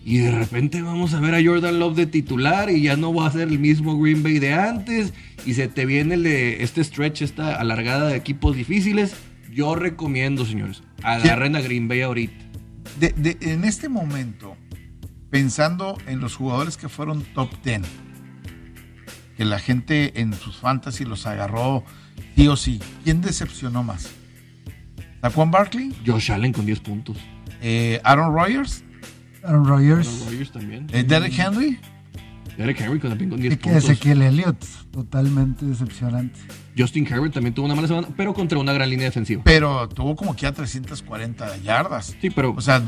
[0.04, 3.28] Y de repente vamos a ver a Jordan Love de titular y ya no va
[3.28, 5.14] a ser el mismo Green Bay de antes.
[5.46, 9.14] Y se te viene el de este stretch, esta alargada de equipos difíciles.
[9.54, 12.34] Yo recomiendo, señores, agarren a Green Bay ahorita.
[13.00, 14.56] De- de- en este momento,
[15.32, 17.82] pensando en los jugadores que fueron top 10,
[19.38, 21.84] que la gente en sus fantasy los agarró
[22.36, 24.12] sí o sí, ¿quién decepcionó más?
[25.22, 25.96] ¿Saquon Barkley?
[26.06, 27.18] Josh Allen con 10 puntos.
[27.62, 28.84] Eh, ¿Aaron Rodgers?
[29.44, 30.88] Aaron Rodgers Aaron Rodgers también.
[30.92, 31.80] Eh, ¿Derek Henry?
[32.58, 33.84] Derek Henry con- también con 10 y que puntos.
[33.86, 36.40] Ezequiel Elliott, totalmente decepcionante.
[36.78, 39.42] Justin Herbert también tuvo una mala semana, pero contra una gran línea defensiva.
[39.44, 42.16] Pero tuvo como que a 340 yardas.
[42.22, 42.82] Sí, pero O sea,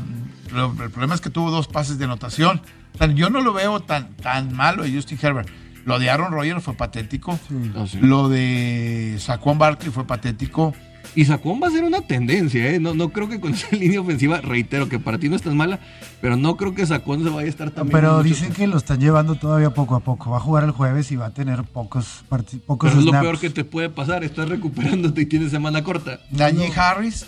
[0.52, 2.60] lo- el problema es que tuvo dos pases de anotación.
[2.94, 5.48] O sea, yo no lo veo tan, tan malo de Justin Herbert.
[5.84, 7.38] Lo de Aaron Rodgers fue patético.
[7.48, 7.72] Sí.
[7.88, 7.98] sí.
[8.00, 10.72] Lo de Saquon Barkley fue patético.
[11.14, 12.80] Y Sacón va a ser una tendencia, ¿eh?
[12.80, 15.56] No, no creo que con esa línea ofensiva, reitero que para ti no es tan
[15.56, 15.78] mala,
[16.20, 18.98] pero no creo que Sacón se vaya a estar tan Pero dicen que lo están
[19.00, 20.30] llevando todavía poco a poco.
[20.30, 23.12] Va a jugar el jueves y va a tener pocos, parti- pocos Pero es lo
[23.20, 26.20] peor que te puede pasar, estás recuperándote y tienes semana corta.
[26.30, 27.26] Najee Harris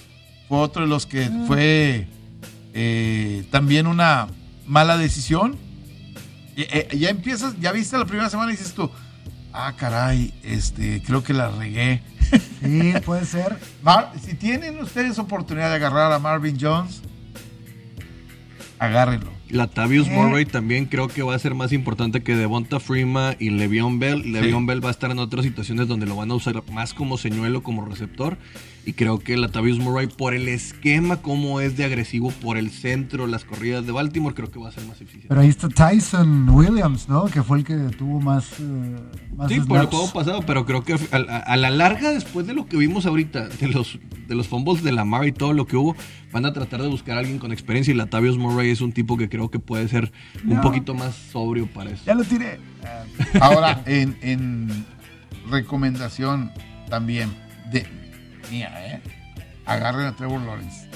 [0.49, 2.09] fue otro de los que fue
[2.75, 4.27] eh, también una
[4.67, 5.57] mala decisión.
[6.57, 8.91] Eh, ya empiezas, ya viste la primera semana y dices tú,
[9.53, 12.01] ah, caray, este, creo que la regué.
[12.67, 13.57] Sí, puede ser.
[13.83, 17.03] Mar- si tienen ustedes oportunidad de agarrar a Marvin Jones,
[18.79, 19.31] agárrenlo.
[19.49, 20.11] Latavius Eh.
[20.11, 24.33] Murray también creo que va a ser más importante que Devonta Freeman y Le'Veon Bell.
[24.33, 27.17] Le'Veon Bell va a estar en otras situaciones donde lo van a usar más como
[27.17, 28.37] señuelo, como receptor.
[28.89, 33.27] Y creo que Latavius Murray, por el esquema como es de agresivo por el centro,
[33.27, 35.27] las corridas de Baltimore, creo que va a ser más eficiente.
[35.29, 37.25] Pero ahí está Tyson Williams, ¿no?
[37.25, 38.97] Que fue el que tuvo más, eh,
[39.37, 39.89] más Sí, por el snaps.
[39.91, 43.07] juego pasado, pero creo que a, a- a la larga, después de lo que vimos
[43.07, 45.97] ahorita, de los, de los fumbles de Lamar y todo lo que hubo,
[46.31, 47.91] van a tratar de buscar a alguien con experiencia.
[47.93, 50.13] Y Latavius Murray es un tipo que creo que puede ser
[50.47, 52.05] un poquito más sobrio para eso.
[52.07, 52.61] Ya lo tiré.
[53.41, 54.69] Ahora, en, en
[55.51, 56.53] recomendación
[56.89, 57.31] también
[57.73, 57.85] de
[58.53, 59.01] ¿eh?
[59.65, 60.89] Agarren a Trevor Lawrence.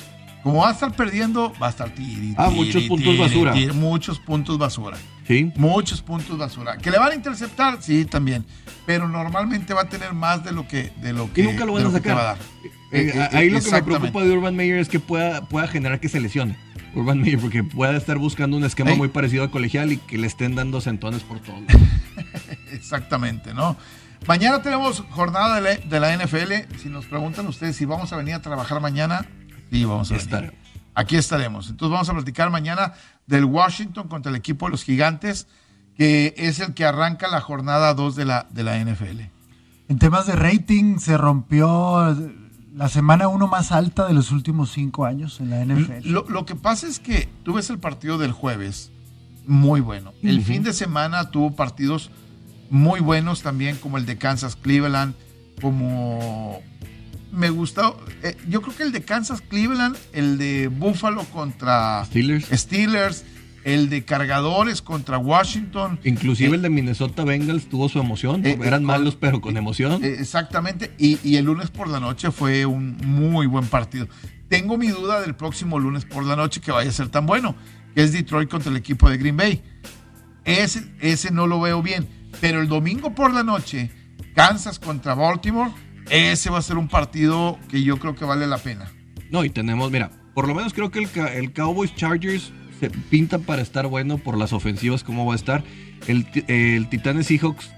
[0.42, 3.54] Como va a estar perdiendo, va a estar tiri, Ah, tiri, muchos puntos tiri, basura.
[3.74, 4.96] muchos puntos basura.
[5.26, 5.52] Sí.
[5.56, 6.78] Muchos puntos basura.
[6.78, 7.78] ¿Que le van a interceptar?
[7.82, 8.44] Sí, también.
[8.86, 11.74] Pero normalmente va a tener más de lo que, de lo que, Y nunca lo
[11.74, 12.16] van a sacar.
[12.16, 12.38] va a dar.
[12.64, 15.68] Eh, Eh, eh, ahí lo que me preocupa de Urban Meyer es que pueda, pueda
[15.68, 16.56] generar que se lesione.
[16.94, 20.26] Urban Meyer, porque pueda estar buscando un esquema muy parecido al colegial y que le
[20.26, 21.62] estén dando sentones por lados.
[22.72, 23.76] Exactamente, ¿no?
[24.26, 26.76] Mañana tenemos jornada de la, de la NFL.
[26.78, 29.26] Si nos preguntan ustedes si vamos a venir a trabajar mañana,
[29.70, 30.24] sí, vamos a venir.
[30.24, 30.54] Estaremos.
[30.94, 31.70] Aquí estaremos.
[31.70, 32.92] Entonces vamos a platicar mañana
[33.26, 35.46] del Washington contra el equipo de los Gigantes,
[35.96, 39.20] que es el que arranca la jornada 2 de la, de la NFL.
[39.88, 42.16] En temas de rating, se rompió
[42.74, 46.08] la semana uno más alta de los últimos cinco años en la NFL.
[46.08, 48.92] Lo, lo que pasa es que tú ves el partido del jueves,
[49.46, 50.12] muy bueno.
[50.22, 52.10] El fin de semana tuvo partidos
[52.70, 55.14] muy buenos también, como el de Kansas Cleveland,
[55.60, 56.60] como
[57.32, 58.00] me gustó.
[58.22, 62.46] eh, yo creo que el de Kansas Cleveland, el de Buffalo contra Steelers.
[62.52, 63.24] Steelers,
[63.64, 66.00] el de Cargadores contra Washington.
[66.04, 68.44] Inclusive Eh, el de Minnesota Bengals tuvo su emoción.
[68.46, 70.02] eh, Eran con- malos, pero con emoción.
[70.04, 74.08] Exactamente, y, y el lunes por la noche fue un muy buen partido.
[74.48, 77.54] Tengo mi duda del próximo lunes por la noche que vaya a ser tan bueno,
[77.94, 79.62] que es Detroit contra el equipo de Green Bay.
[80.44, 82.08] Ese, ese no lo veo bien,
[82.40, 83.90] pero el domingo por la noche,
[84.34, 85.70] Kansas contra Baltimore,
[86.10, 88.90] ese va a ser un partido que yo creo que vale la pena.
[89.30, 90.98] No, y tenemos, mira, por lo menos creo que
[91.38, 95.62] el, Cowboys Chargers se pinta para estar bueno por las ofensivas, cómo va a estar.
[96.08, 97.70] El, el Titanes Seahawks,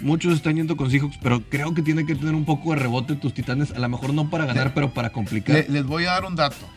[0.00, 3.14] muchos están yendo con Seahawks, pero creo que tiene que tener un poco de rebote
[3.14, 5.54] tus Titanes, a lo mejor no para ganar, Le- pero para complicar.
[5.56, 6.68] Le- les voy a dar un dato,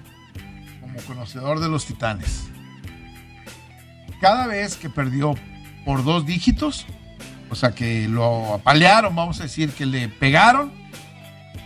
[0.80, 2.48] como conocedor de los Titanes.
[4.22, 5.34] Cada vez que perdió
[5.84, 6.86] por dos dígitos,
[7.52, 10.72] o sea que lo apalearon, vamos a decir que le pegaron,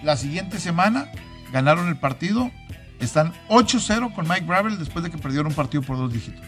[0.03, 1.09] la siguiente semana
[1.53, 2.51] ganaron el partido,
[2.99, 6.41] están 8-0 con Mike Bravel después de que perdieron un partido por dos dígitos.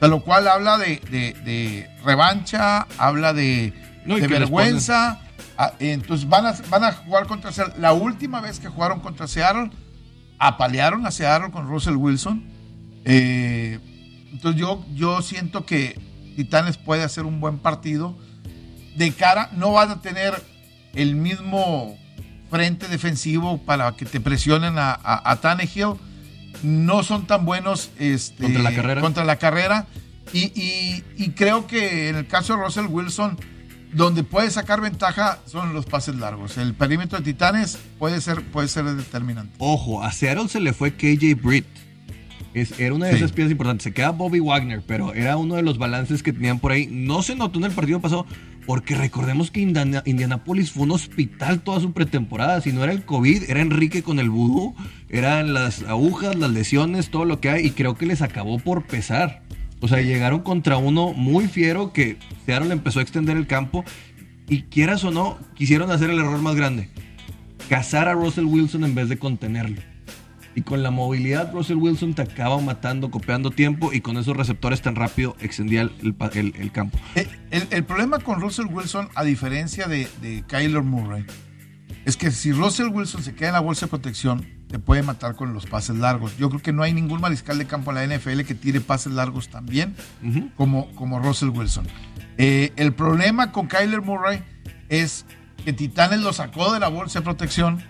[0.00, 3.72] De lo cual habla de, de- de revancha, habla de,
[4.04, 5.20] No, vergüenza.
[5.56, 7.74] Ah, Entonces van a, van a jugar contra Seattle.
[7.80, 9.70] La última vez que jugaron contra Seattle,
[10.38, 12.44] apalearon a Seattle con Russell Wilson.
[13.04, 13.80] Eh,
[14.30, 15.98] entonces yo, yo siento que
[16.44, 18.16] Titanes puede hacer un buen partido.
[18.96, 20.40] De cara, no van a tener
[20.94, 21.96] el mismo
[22.48, 25.94] frente defensivo para que te presionen a, a, a Tannehill.
[26.62, 29.00] No son tan buenos este, Contra la carrera.
[29.00, 29.86] contra la carrera.
[30.32, 33.36] Y, y- y creo que en el caso de Russell Wilson,
[33.92, 36.56] donde puede sacar ventaja son los pases largos.
[36.56, 39.54] El perímetro de Titanes puede ser, puede ser determinante.
[39.58, 41.66] Ojo, a Seattle se le fue KJ Britt.
[42.58, 43.18] Es, era una de Sí.
[43.18, 43.84] esas piezas importantes.
[43.84, 46.88] Se queda Bobby Wagner, pero era uno de los balances que tenían por ahí.
[46.90, 48.26] No se notó en el partido pasado,
[48.66, 52.60] porque recordemos que Indiana- Indianapolis fue un hospital toda su pretemporada.
[52.60, 54.74] Si no era el COVID, era Enrique con el vudú,
[55.08, 58.86] eran las agujas, las lesiones, todo lo que hay, y creo que les acabó por
[58.86, 59.42] pesar.
[59.80, 62.16] O sea, llegaron contra uno muy fiero que
[62.46, 63.84] Seattle empezó a extender el campo,
[64.48, 66.88] y quieras o no, quisieron hacer el error más grande
[67.68, 69.82] cazar a Russell Wilson en vez de contenerlo.
[70.58, 74.82] Y con la movilidad, Russell Wilson te acaba matando, copiando tiempo y con esos receptores
[74.82, 76.98] tan rápido extendía el, campo.
[77.14, 81.24] Eh, El, el problema con Russell Wilson, a diferencia de, de Kyler Murray,
[82.04, 85.36] es que si Russell Wilson se queda en la bolsa de protección, te puede matar
[85.36, 86.36] con los pases largos.
[86.38, 89.12] Yo creo que no hay ningún mariscal de campo en la NFL que tire pases
[89.12, 89.94] largos tan bien
[90.56, 91.86] como, como Russell Wilson.
[92.36, 94.42] Eh, el problema con Kyler Murray
[94.88, 95.24] es
[95.64, 97.80] que Titanes lo sacó de la bolsa de protección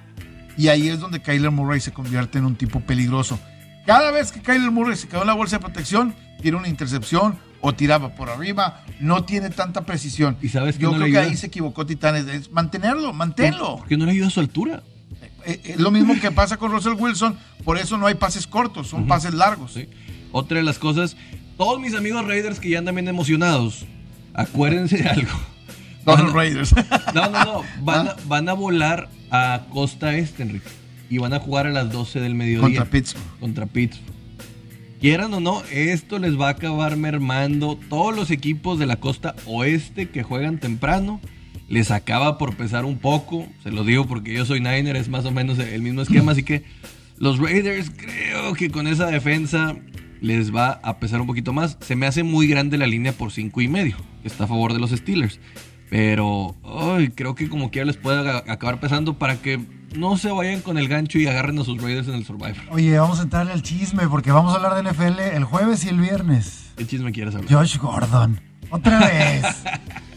[0.59, 3.38] y ahí es donde Kyler Murray se convierte en un tipo peligroso.
[3.87, 7.38] Cada vez que Kyler Murray se quedó en la bolsa de protección, tira una intercepción
[7.61, 10.37] o tiraba por arriba, no tiene tanta precisión.
[10.42, 13.79] ¿Y sabes Yo no creo que ahí se equivocó Titanes, es mantenerlo, manténlo.
[13.79, 14.83] ¿Por qué no le ayuda a su altura?
[15.47, 18.88] Eh, Es lo mismo que pasa con Russell Wilson, por eso no hay pases cortos,
[18.88, 19.73] son pases largos.
[19.73, 19.88] ¿sí?
[20.33, 21.16] Otra de las cosas,
[21.57, 23.87] todos mis amigos Raiders que ya andan bien emocionados,
[24.35, 25.31] acuérdense de algo.
[26.07, 26.75] No, a- Raiders.
[27.14, 27.62] No, no, no.
[27.83, 28.11] Van, ¿Ah?
[28.12, 30.69] a, van a volar a Costa Este, Enrique.
[31.11, 32.61] Y van a jugar a las 12 del mediodía.
[32.61, 33.25] Contra Pittsburgh.
[33.41, 34.14] Contra Pittsburgh.
[35.01, 37.79] Quieran o no, esto les va a acabar mermando.
[37.88, 41.21] Todos los equipos de la costa oeste que juegan temprano
[41.69, 43.47] les acaba por pesar un poco.
[43.62, 46.33] Se lo digo porque yo soy Niner, es más o menos el mismo esquema.
[46.33, 46.64] Así que
[47.19, 49.77] los Raiders creo que con esa defensa
[50.21, 51.79] les va a pesar un poquito más.
[51.81, 54.81] Se me hace muy grande la línea por cinco y medio, está a favor de
[54.81, 55.38] los Steelers.
[55.90, 59.59] Pero ay, creo que como quiera les puede acabar pesando para que
[59.96, 62.57] no se vayan con el gancho y agarren a sus Raiders en el Survivor.
[62.70, 65.88] Oye, vamos a entrarle al chisme porque vamos a hablar de NFL el jueves y
[65.88, 66.72] el viernes.
[66.77, 67.51] ¿Qué chisme quieres hablar?
[67.53, 68.40] Josh Gordon.
[68.70, 69.44] Otra vez.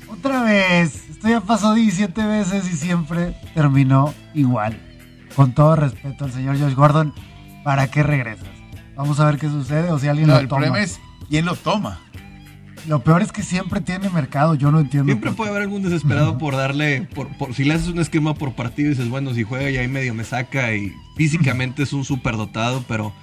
[0.10, 1.10] Otra vez.
[1.10, 4.78] Esto ya pasó 17 veces y siempre terminó igual.
[5.36, 7.14] Con todo respeto al señor Josh Gordon.
[7.64, 8.48] ¿para qué regresas?
[8.96, 10.60] Vamos a ver qué sucede o si alguien No, lo el toma.
[10.62, 12.00] problema es quién lo toma.
[12.88, 15.06] Lo peor es que siempre tiene mercado, yo no entiendo.
[15.08, 18.54] Siempre puede haber algún desesperado por darle, por, por- si le haces un esquema por
[18.54, 22.04] partido y dices, bueno, si juega y ahí medio me saca y físicamente es un
[22.06, 23.14] superdotado, pero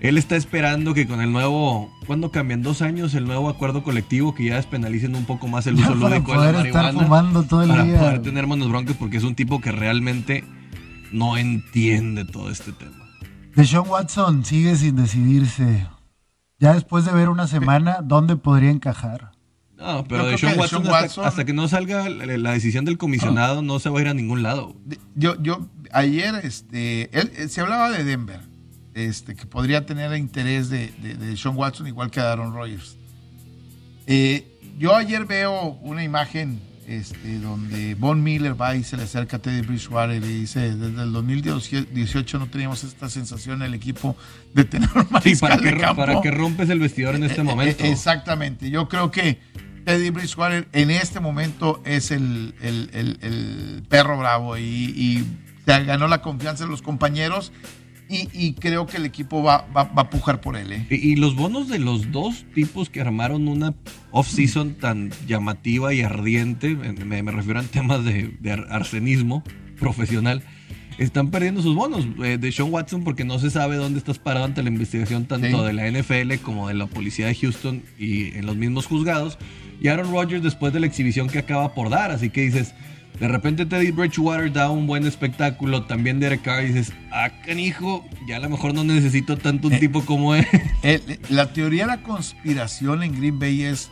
[0.00, 2.62] él está esperando que con el nuevo, ¿cuándo cambian?
[2.62, 6.32] Dos años el nuevo acuerdo colectivo que ya despenalicen un poco más el uso lúdico
[6.32, 7.98] de poder la estar fumando todo el para día.
[7.98, 10.44] poder tener menos broncas porque es un tipo que realmente
[11.12, 12.92] no entiende todo este tema.
[13.56, 15.86] Deshaun Watson sigue sin decidirse.
[16.60, 19.32] Ya después de ver una semana, ¿dónde podría encajar?
[19.78, 20.84] No, pero de Sean Watson,
[21.24, 24.14] hasta, que no salga la, la decisión del comisionado no se va a ir a
[24.14, 24.76] ningún lado.
[25.14, 28.40] Yo, yo, ayer, este, él, él- se hablaba de Denver,
[28.92, 32.98] este, que podría tener interés de, de, de Sean Watson igual que de Aaron Rodgers.
[34.06, 34.46] Eh,
[34.78, 39.40] yo ayer veo una imagen este, donde Von Miller va y se le acerca a
[39.40, 44.16] Teddy Bridgewater y le dice, desde el 2018 no teníamos esta sensación en el equipo
[44.54, 45.96] de tener un Sí, mariscal para que, de campo.
[46.04, 47.84] para que rompes el vestidor en este Eh, eh, momento.
[47.84, 48.70] eh, Exactamente.
[48.70, 49.38] Yo creo que
[49.84, 55.24] Teddy Bridgewater en este momento es el, el- el- el perro bravo y, y
[55.64, 57.52] se ganó la confianza de los compañeros
[58.10, 60.72] y, y creo que el equipo va, va- va a pujar por él.
[60.72, 60.86] ¿eh?
[60.90, 63.74] Y, y los bonos de los dos tipos que armaron una
[64.10, 69.42] off-season tan llamativa y ardiente, me, me refiero a temas de, de ar- arsenismo
[69.78, 70.42] profesional,
[70.98, 72.06] están perdiendo sus bonos.
[72.22, 75.46] Eh, de Sean Watson porque no se sabe dónde estás parado ante la investigación tanto
[75.60, 75.66] Sí.
[75.66, 79.38] de la NFL como de la policía de Houston y en los mismos juzgados.
[79.80, 82.74] Y Aaron Rodgers después de la exhibición que acaba por dar, así que dices...
[83.18, 88.06] De repente Teddy Bridgewater da un buen espectáculo, también Derek Carr y dices, ah, canijo,
[88.26, 90.46] ya a lo mejor no necesito tanto un Eh, tipo como él.
[90.82, 93.90] El- la teoría de la conspiración en Green Bay es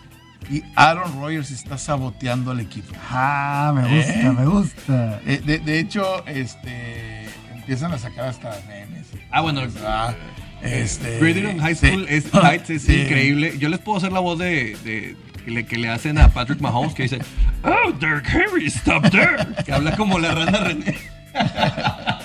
[0.51, 2.95] y Aaron Rodgers está saboteando al equipo.
[3.11, 4.33] Ah, me gusta, ¿Eh?
[4.33, 5.21] me gusta.
[5.27, 9.09] Eh, de, de hecho, este, empiezan a sacar hasta memes.
[9.31, 10.15] Ah, bueno, Ah,
[10.63, 11.19] este,
[11.61, 11.87] High sí.
[11.89, 12.95] School es, Heights es Sí.
[13.03, 13.55] increíble.
[13.59, 15.17] Yo les puedo hacer la voz de, de-
[15.49, 17.19] que, le, que le hacen a Patrick Mahomes que dice,
[17.65, 19.47] Oh, Derek Henry, stop there.
[19.65, 20.95] Que habla como la rana René.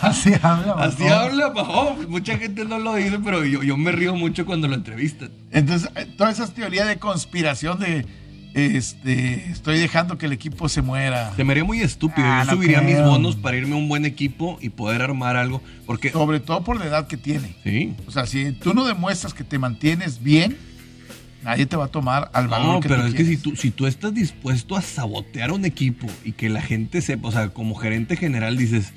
[0.02, 0.74] Así habla.
[0.78, 1.12] Así Mahomes.
[1.14, 2.08] habla Mahomes.
[2.10, 5.32] Mucha gente no lo dice, pero yo, yo me río mucho cuando lo entrevistan.
[5.52, 8.06] Entonces, eh, todas esas teorías de conspiración de
[8.56, 11.34] este estoy dejando que el equipo se muera.
[11.36, 12.28] Se me haría muy estúpido.
[12.28, 15.38] Ah, yo no subiría mis bonos para irme a un buen equipo y poder armar
[15.38, 15.62] algo.
[15.86, 17.56] Porque, Sobre todo por la edad que tiene.
[17.64, 17.96] sí.
[18.06, 20.58] O sea, si tú no demuestras que te mantienes bien,
[21.44, 23.56] nadie te va a tomar al valor No, que pero tú es que si tú,
[23.56, 27.50] si tú estás dispuesto a sabotear un equipo y que la gente sepa, o sea,
[27.50, 28.94] como gerente general dices,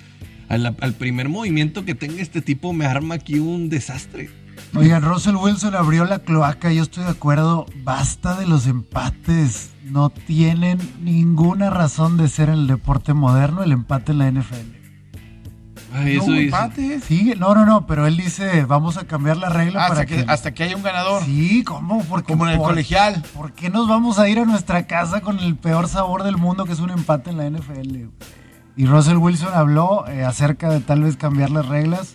[0.49, 4.31] al, al primer movimiento que tenga este tipo me arma aquí un desastre.
[4.75, 7.67] Oigan, Russell Wilson abrió la cloaca, yo estoy de acuerdo.
[7.83, 9.71] Basta de los empates.
[9.85, 14.86] No tienen ninguna razón de ser en el deporte moderno el empate en la NFL.
[15.97, 17.05] Ay, No eso empates.
[17.05, 20.25] Sigue, no, no, no, pero él dice, vamos a cambiar la regla hasta, para que,
[20.25, 20.31] que...
[20.31, 21.23] hasta que haya un ganador.
[21.25, 22.03] Sí, ¿cómo?
[22.05, 23.23] Porque como en el por- colegial.
[23.35, 26.65] ¿Por qué nos vamos a ir a nuestra casa con el peor sabor del mundo
[26.65, 28.07] que es un empate en la NFL?
[28.77, 32.15] Y Russell Wilson habló eh, acerca de tal vez cambiar las reglas.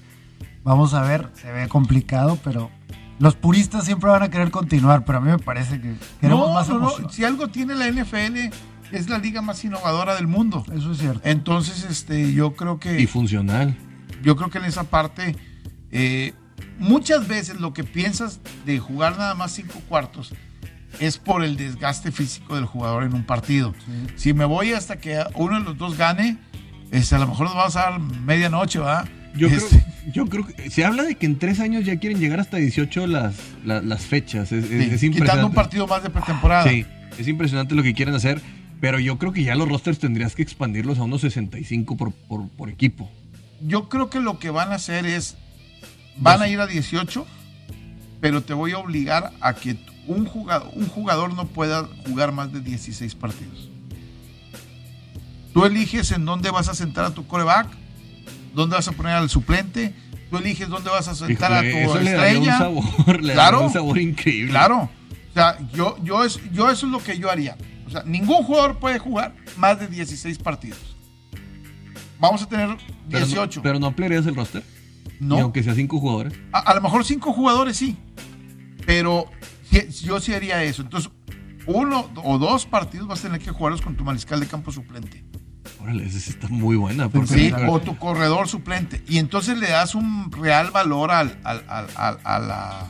[0.64, 2.70] Vamos a ver, se ve complicado, pero
[3.18, 6.54] los puristas siempre van a querer continuar, pero a mí me parece que queremos No,
[6.54, 6.82] más no, no.
[6.90, 7.12] emoción.
[7.12, 8.54] Si algo tiene la NFL,
[8.92, 10.64] es la liga más innovadora del mundo.
[10.76, 11.22] Eso es cierto.
[11.24, 13.76] Entonces, este, yo creo que Y funcional.
[14.24, 15.36] yo creo que en esa parte
[15.92, 16.34] eh,
[16.80, 20.34] muchas veces lo que piensas de jugar nada más cinco cuartos
[21.00, 23.74] es por el desgaste físico del jugador en un partido.
[24.16, 26.38] Si me voy hasta que uno de los dos gane,
[26.92, 29.08] este, a lo mejor nos vamos a dar medianoche, ¿verdad?
[29.34, 32.20] Yo, Este, creo, yo creo que se habla de que en tres años ya quieren
[32.20, 34.52] llegar hasta 18 las, las, las fechas.
[34.52, 36.68] Es, es- sí, es quitando un partido más de pretemporada.
[36.70, 36.86] Sí,
[37.18, 38.42] es impresionante lo que quieren hacer,
[38.82, 42.50] pero yo creo que ya los rosters tendrías que expandirlos a unos 65 por, por,
[42.50, 43.10] por equipo.
[43.62, 45.38] Yo creo que lo que van a hacer es,
[46.18, 47.26] van a ir a 18,
[48.20, 52.52] pero te voy a obligar a que un jugador, un jugador no pueda jugar más
[52.52, 53.70] de 16 partidos.
[55.54, 57.68] Tú eliges en dónde vas a sentar a tu coreback,
[58.56, 59.94] dónde vas a poner al suplente,
[60.32, 62.58] tú eliges dónde vas a sentar a tu le un estrella.
[62.58, 63.66] sabor, le Claro.
[63.66, 64.50] un sabor increíble.
[64.52, 64.90] Claro.
[65.30, 67.56] O sea, yo, yo, es, yo eso es lo que yo haría.
[67.92, 70.96] O sea, ningún jugador puede jugar más de 16 partidos.
[72.22, 72.70] Vamos a tener
[73.10, 73.62] Pero no- 18.
[73.62, 74.64] Pero no ampliarías el roster.
[75.20, 75.36] no.
[75.36, 76.34] Ni aunque sea cinco jugadores.
[76.54, 77.98] A, a lo mejor cinco jugadores sí,
[78.86, 79.26] pero
[80.04, 80.82] yo sí haría eso.
[80.84, 81.12] Entonces,
[81.66, 85.24] uno o dos partidos vas a tener que jugarlos con tu mariscal de campo suplente.
[85.82, 87.10] Órale, esa está muy buena.
[87.28, 89.04] Sí, o tu corredor suplente.
[89.08, 92.88] Y entonces le das un real valor al, al- al- al- a, la,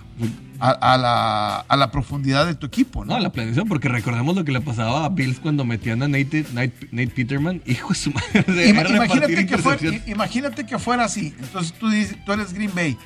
[0.62, 3.16] a, a la, a la profundidad de tu equipo, ¿no?
[3.16, 6.46] No, la planeación, porque recordemos lo que le pasaba a Bills cuando metían a Nate,
[6.54, 7.62] Nate, Nate Peterman.
[7.66, 8.46] Hijo de su madre.
[8.70, 11.34] Ima- imagínate, que fuera, imagínate que fuera así.
[11.40, 12.98] Entonces tú, dices, tú eres Green Bay.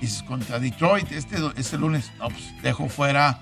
[0.00, 3.40] Dices, contra Detroit, este, este lunes, no, pues dejo fuera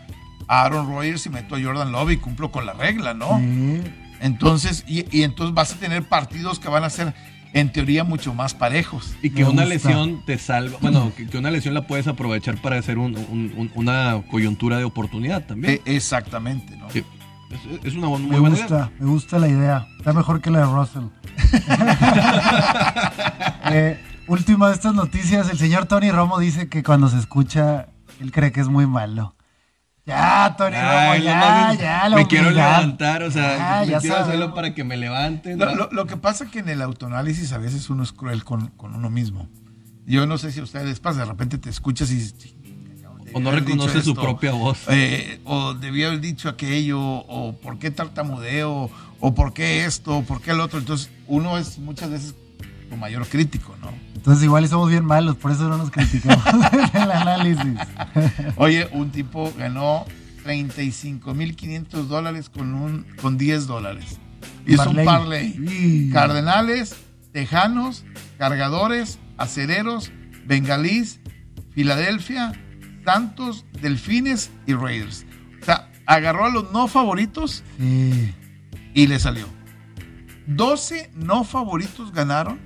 [0.48, 3.38] a Aaron Rodgers y meto a Jordan Love y cumplo con la regla, ¿no?
[3.38, 3.82] Sí.
[4.20, 7.14] Entonces, y, y entonces vas a tener partidos que van a ser,
[7.60, 9.14] en teoría, mucho más parejos.
[9.22, 9.74] Y que Me una gusta.
[9.88, 10.78] lesión te salva.
[10.80, 14.78] Bueno, que, que una lesión la puedes aprovechar para hacer un- un- un- una coyuntura
[14.78, 15.74] de oportunidad también.
[15.74, 16.90] Eh, exactamente, ¿no?
[16.90, 17.04] Sí.
[17.50, 18.66] Es, es una muy Me buena idea.
[18.66, 19.86] gusta, me gusta la idea.
[19.98, 21.04] Está mejor que la de Russell.
[23.70, 27.88] Eh, última de estas noticias, el señor Tony Romo dice que cuando se escucha,
[28.20, 29.34] él cree que es muy malo.
[30.08, 33.90] Ya, Tony Romo, Ay, ya, nomás ya, la me quiero levantar, o sea, Ah, me
[33.92, 34.28] ya quiero sabemos.
[34.34, 35.58] hacerlo para que me levanten.
[35.58, 38.68] Lo, lo- lo que pasa que en el autoanálisis a veces uno es cruel con,
[38.68, 39.48] con uno mismo.
[40.06, 42.32] Yo no sé si a ustedes les pasa, de repente te escuchas y
[43.34, 44.78] o no reconoce su propia voz.
[44.88, 48.90] Eh, o debía haber dicho aquello, o por qué tartamudeo,
[49.20, 50.78] o por qué esto, o por qué el otro.
[50.78, 52.34] Entonces, uno es muchas veces
[52.88, 53.92] tu mayor crítico, ¿no?
[54.18, 56.44] Entonces igual y somos bien malos, por eso no nos criticamos
[56.94, 57.78] en el análisis.
[58.56, 60.04] Oye, un tipo ganó
[60.44, 64.18] 35.500 dólares con, un, con 10 dólares.
[64.66, 65.54] Hizo un Parlay.
[65.58, 66.96] Y- Cardenales,
[67.32, 68.04] Tejanos,
[68.38, 70.10] Cargadores, Acereros,
[70.46, 71.20] Bengalís,
[71.72, 72.52] Filadelfia,
[73.04, 75.24] Santos, Delfines y Raiders.
[75.62, 78.34] O sea, agarró a los no favoritos Sí.
[78.94, 79.46] y le salió.
[80.46, 82.58] 12 no favoritos ganaron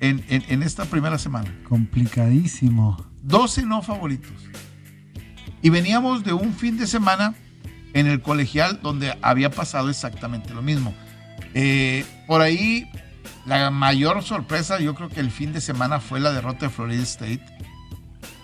[0.00, 1.52] en, en- en esta primera semana.
[1.68, 3.04] Complicadísimo.
[3.22, 4.32] 12 no favoritos.
[5.62, 7.34] Y veníamos de un fin de semana
[7.94, 10.94] en el colegial donde había pasado exactamente lo mismo.
[11.54, 12.90] Eh, por ahí,
[13.46, 17.02] la mayor sorpresa, yo creo que el fin de semana fue la derrota de Florida
[17.02, 17.40] State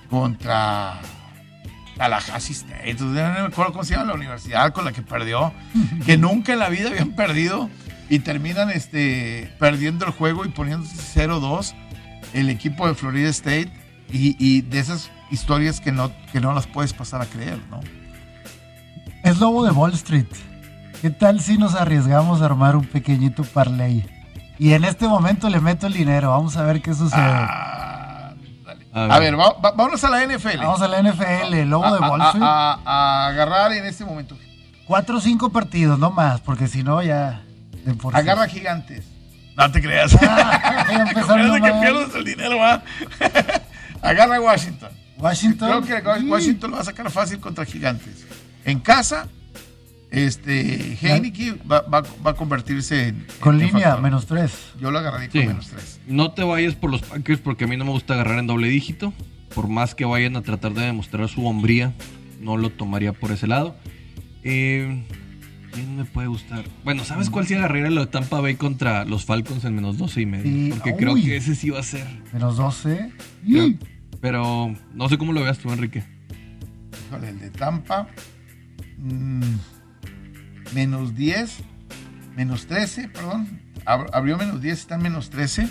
[0.08, 1.00] contra
[1.96, 2.90] Tallahassee State.
[2.90, 5.52] Entonces, no me acuerdo cómo se llama la universidad con la que perdió,
[6.06, 7.68] que nunca en la vida habían perdido
[8.14, 10.96] y terminan este, perdiendo el juego y poniéndose
[11.26, 11.72] 0-2
[12.34, 13.70] el equipo de Florida State
[14.12, 17.80] y, y de esas historias que no, que no las puedes pasar a creer, ¿no?
[19.24, 20.26] Es lobo de Wall Street.
[21.00, 24.04] ¿Qué tal si nos arriesgamos a armar un pequeñito parlay?
[24.58, 26.30] Y en este momento le meto el dinero.
[26.30, 27.18] Vamos a ver qué sucede.
[27.20, 28.34] Ah,
[28.64, 28.86] dale.
[28.92, 29.32] A a ver.
[29.32, 30.58] ver, va- va- vámonos a la NFL.
[30.58, 32.44] Vamos a la NFL, lobo de Wall a- Street.
[32.46, 34.36] a- a agarrar en este momento.
[34.86, 37.42] Cuatro o cinco partidos, no más, porque si no ya...
[37.84, 38.18] de por sí.
[38.20, 39.04] Agarra gigantes.
[39.56, 40.16] No te creas.
[40.22, 41.80] Ah, Espérate que mal.
[41.80, 42.82] pierdas el dinero, va.
[44.02, 44.90] Agarra Washington.
[45.18, 45.84] Washington.
[45.84, 46.26] Creo que Sí.
[46.28, 48.24] Washington lo va a sacar fácil contra gigantes.
[48.64, 49.28] En casa,
[50.10, 53.26] este Heineke va, va- va a convertirse en.
[53.40, 54.02] Con en línea, factor.
[54.02, 54.52] menos tres.
[54.80, 55.46] Yo lo agarraría con Sí.
[55.46, 56.00] menos tres.
[56.06, 58.68] No te vayas por los Packers porque a mí no me gusta agarrar en doble
[58.68, 59.12] dígito.
[59.54, 61.92] Por más que vayan a tratar de demostrar su hombría,
[62.40, 63.76] no lo tomaría por ese lado.
[64.44, 65.04] Eh,
[65.72, 66.64] ¿Quién me puede gustar?
[66.84, 70.20] Bueno, ¿sabes cuál sí agarraría lo de Tampa Bay contra los Falcons en menos 12
[70.20, 70.44] y medio?
[70.44, 71.24] Sí, Porque creo uy.
[71.24, 72.06] que ese sí va a ser.
[72.32, 73.10] Menos 12.
[73.46, 73.74] Creo-
[74.20, 76.04] Pero no sé cómo lo veas tú, Enrique.
[77.08, 78.06] Híjole, el de Tampa.
[78.98, 79.42] mm,
[80.74, 81.58] menos 10.
[82.36, 83.60] Menos 13, perdón.
[83.84, 85.68] Ab- abrió menos 10, está en menos 13.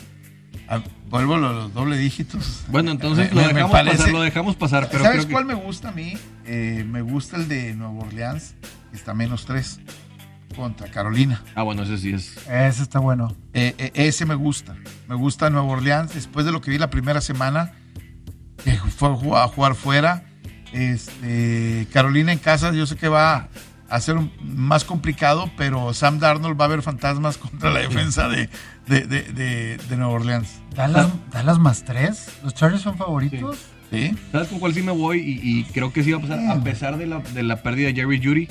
[0.67, 2.63] Ah, vuelvo a los doble dígitos.
[2.69, 4.89] Bueno, entonces Me- lo dejamos pasar, lo dejamos pasar.
[4.91, 6.13] Pero ¿Sabes creo que- cuál me gusta a mí?
[6.45, 8.55] Eh, me gusta el de Nueva Orleans,
[8.93, 9.79] está menos 3
[10.55, 11.41] contra Carolina.
[11.55, 12.35] Ah, bueno, ese sí es.
[12.47, 13.35] Ese está bueno.
[13.53, 14.75] Eh, eh, ese me gusta.
[15.07, 16.13] Me gusta Nueva Orleans.
[16.13, 17.71] Después de lo que vi la primera semana,
[18.63, 20.23] que fue a jugar, fuera.
[20.73, 23.47] Este, Carolina en casa, yo sé que va
[23.89, 28.27] a ser un- más complicado, pero Sam Darnold va a ver fantasmas contra la defensa
[28.29, 28.49] de,
[28.87, 30.49] de, de- de- de Nueva Orleans.
[30.75, 32.29] Dallas, Dallas más tres.
[32.43, 33.57] Los Chargers son favoritos.
[33.91, 34.15] ¿Sí?
[34.31, 35.19] ¿Sabes con cuál sí me voy?
[35.19, 36.39] Y, y creo que sí va a pasar.
[36.49, 38.47] A pesar de la, de la pérdida de Jerry Judy,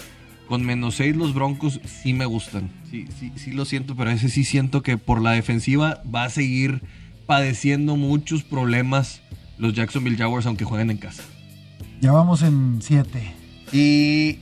[0.51, 2.73] con menos 6 los Broncos sí me gustan.
[2.91, 6.29] Sí, sí, sí lo siento, pero ese sí siento que por la defensiva va a
[6.29, 6.83] seguir
[7.25, 9.23] padeciendo muchos problemas
[9.59, 11.23] los Jacksonville Jaguars, aunque jueguen en casa.
[12.01, 13.33] Ya vamos en siete.
[13.71, 14.41] Y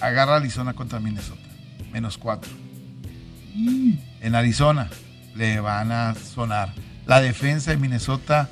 [0.00, 1.42] agarra Arizona contra Minnesota.
[1.92, 2.50] Menos 4.
[4.22, 4.88] En Arizona
[5.34, 6.72] le van a sonar.
[7.04, 8.48] La defensa de Minnesota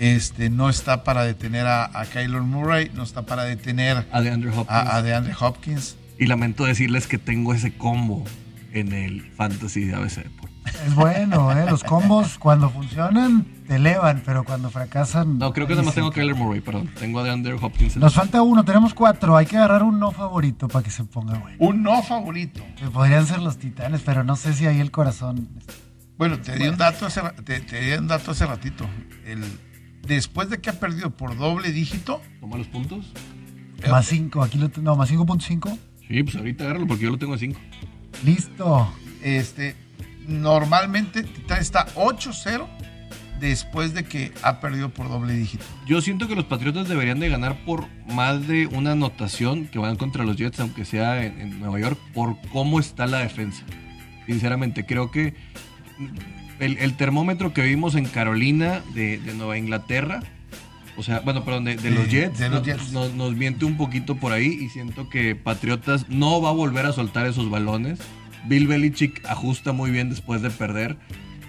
[0.00, 4.50] este, no está para detener a, a Kyler Murray, no está para detener A DeAndre
[4.50, 4.68] Hopkins.
[4.68, 5.98] a, a DeAndre Hopkins.
[6.18, 8.24] Y lamento decirles que tengo ese combo
[8.72, 10.52] en el Fantasy de ABC Deportes.
[10.86, 11.66] Es bueno, ¿eh?
[11.68, 15.38] Los combos cuando funcionan te elevan, pero cuando fracasan.
[15.38, 16.90] No, creo que nada más tengo a Kyler Murray, perdón.
[16.98, 17.96] Tengo a DeAndre Hopkins.
[17.96, 19.36] Nos falta uno, tenemos cuatro.
[19.36, 21.56] Hay que agarrar un no favorito para que se ponga bueno.
[21.58, 22.62] Un no favorito.
[22.76, 25.48] Que Podrían ser los titanes, pero no sé si ahí el corazón.
[26.16, 28.86] Bueno, te di un dato hace, te, te di un dato hace ratito.
[29.26, 29.42] El,
[30.06, 33.12] después de que ha perdido por doble dígito, Toma los puntos.
[33.90, 34.90] Más cinco, aquí lo tengo.
[34.90, 35.76] No, más 5.5.
[36.12, 37.60] Sí, pues ahorita agárralo porque yo lo tengo en 5.
[38.22, 38.92] Listo.
[39.22, 39.74] este,
[40.28, 42.66] normalmente Titán está 8-0
[43.40, 45.64] después de que ha perdido por doble dígito.
[45.86, 49.96] Yo siento que los Patriotas deberían de ganar por más de una anotación que van
[49.96, 53.64] contra los Jets, aunque sea en, en Nueva York, por cómo está la defensa.
[54.26, 55.32] Sinceramente, creo que
[56.60, 60.20] el, el termómetro que vimos en Carolina de, de Nueva Inglaterra,
[60.96, 62.92] o sea, bueno, perdón, de, de los Jets, de los no- Jets.
[62.92, 66.86] Nos, nos miente un poquito por ahí y siento que Patriotas no va a volver
[66.86, 67.98] a soltar esos balones.
[68.46, 70.96] Bill Belichick ajusta muy bien después de perder.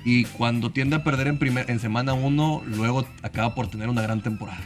[0.05, 4.01] Y cuando tiende a perder en, primer, en semana 1, luego acaba por tener una
[4.01, 4.61] gran temporada.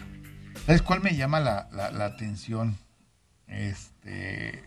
[0.65, 2.75] ¿Sabes cuál me llama la, la- la atención?
[3.47, 4.63] Este,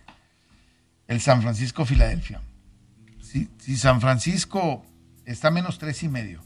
[1.07, 2.41] el San Francisco-Filadelfia.
[3.21, 4.85] Si, si San Francisco
[5.27, 6.43] está menos tres y medio,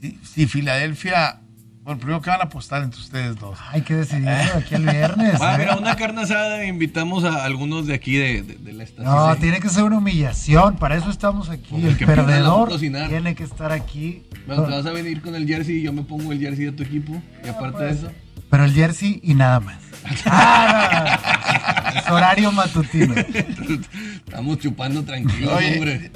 [0.00, 1.40] si, si Filadelfia,
[1.88, 3.58] bueno, primero que van a apostar entre ustedes dos.
[3.70, 5.38] Hay que decidirlo aquí el viernes.
[5.40, 5.58] Ah, ¿eh?
[5.60, 6.66] mira, una carne asada.
[6.66, 9.06] Invitamos a algunos de aquí de, de- de la estación.
[9.06, 9.40] No, Sí.
[9.40, 10.76] tiene que ser una humillación.
[10.76, 11.74] Para eso estamos aquí.
[11.76, 13.08] El El que perdedor cocinar.
[13.08, 14.24] tiene que estar aquí.
[14.46, 16.72] Bueno, te vas a venir con el jersey y yo me pongo el jersey de
[16.72, 17.22] tu equipo.
[17.42, 18.10] Y aparte de eso,
[18.50, 19.78] Pero el jersey y nada más.
[20.26, 21.77] Ah.
[21.94, 23.14] Es horario matutino.
[23.14, 26.10] estamos chupando tranquilos, Oye, hombre.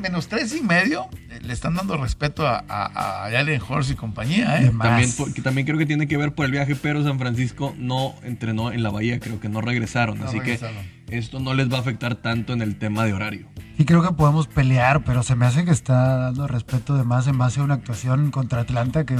[0.00, 3.94] menos tres y medio, eh, le están dando respeto a, a, a Allen Horst y
[3.94, 4.72] compañía, ¿eh?
[4.78, 7.74] También, por- que también creo que tiene que ver por el viaje, pero San Francisco
[7.78, 10.18] no entrenó en la bahía, creo que no regresaron.
[10.18, 10.76] No así regresaron.
[11.06, 13.48] que esto no les va a afectar tanto en el tema de horario.
[13.78, 17.26] Sí creo que podemos pelear, pero se me hace que está dando respeto de más
[17.26, 19.16] en base a una actuación contra Atlanta que...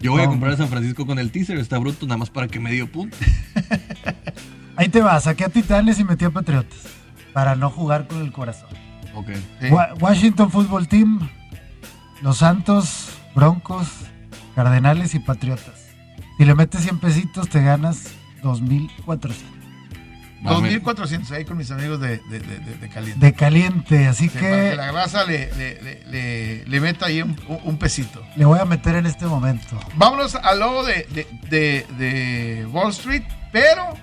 [0.00, 2.48] Yo voy a comprar a San Francisco con el teaser, está bruto, nada más para
[2.48, 3.16] que me dio punto.
[4.76, 6.78] Ahí te va, saqué a Titanes y metí a Patriotas.
[7.32, 8.68] Para no jugar con el corazón.
[9.14, 9.30] Ok.
[9.60, 9.68] Sí.
[9.68, 11.28] Wa- Washington Football Team,
[12.22, 13.86] Los Santos, Broncos,
[14.54, 15.86] Cardenales y Patriotas.
[16.38, 18.08] Si le metes 100 pesitos te ganas
[18.42, 19.34] 2.400.
[20.44, 23.24] Va, me- 2400 ahí con mis amigos de, de, de, de- de Caliente.
[23.26, 27.06] De caliente, así Sí, para que que la grasa le, le, le, le- le meta
[27.06, 28.20] ahí un, un- pesito.
[28.34, 29.78] le voy a meter en este momento.
[29.94, 33.94] Vámonos al logo de, de, de, de Wall Street, pero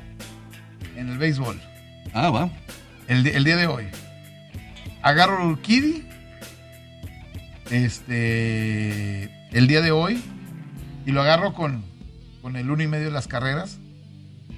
[0.99, 1.59] en el béisbol.
[2.13, 2.49] Ah, va.
[3.07, 3.85] El, día de hoy.
[5.01, 6.03] Agarro el Urquidi.
[7.71, 9.23] Este.
[9.51, 10.21] El día de hoy.
[11.05, 11.83] Y lo agarro con,
[12.41, 13.77] con el uno y medio de las carreras.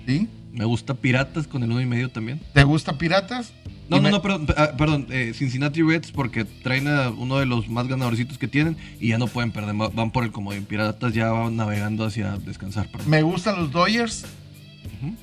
[0.05, 0.27] ¿Sí?
[0.51, 2.41] Me gusta Piratas con el uno y medio también.
[2.53, 3.53] ¿Te gusta Piratas?
[3.87, 7.45] No, no, me- no, perdón, ah, perdón eh, Cincinnati Reds porque traen a uno de
[7.45, 10.65] los más ganadorcitos que tienen y ya no pueden perder, va- van por el comodín.
[10.65, 13.09] Piratas ya van navegando hacia descansar, perdón.
[13.09, 14.25] Me gustan los Dodgers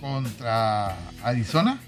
[0.01, 1.79] Contra Arizona.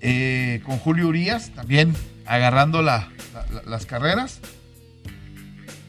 [0.00, 1.94] Eh, con Julio Urias también
[2.26, 4.40] agarrando la- la- la- las carreras.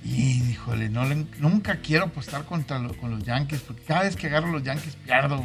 [0.03, 4.15] Y híjole, no le- nunca quiero apostar contra lo- con los Yankees porque cada vez
[4.15, 5.43] que agarro los Yankees pierdo.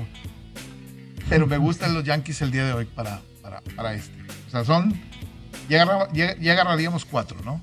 [1.29, 4.15] Pero me gustan los Yankees el día de hoy para, para, para este.
[4.47, 4.95] O sea, son.
[5.69, 7.63] Ya, agarra- ya- ya agarraríamos cuatro, ¿no?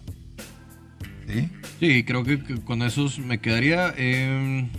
[1.28, 1.50] Sí.
[1.80, 3.94] Sí, creo que, que con esos me quedaría.
[3.98, 4.70] eh,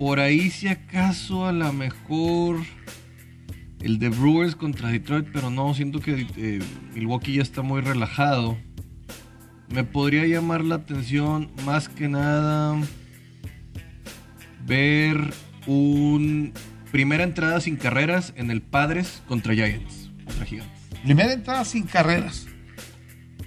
[0.00, 2.56] por ahí, si acaso, a lo mejor.
[3.82, 6.58] El de Brewers contra Detroit, pero no, siento que eh,
[6.94, 8.56] Milwaukee ya está muy relajado.
[9.68, 12.78] Me podría llamar la atención más que nada
[14.66, 15.34] ver
[15.66, 16.52] un
[16.90, 20.80] primera entrada sin carreras en el Padres contra Giants, contra Gigantes.
[21.04, 22.46] Primera entrada sin carreras.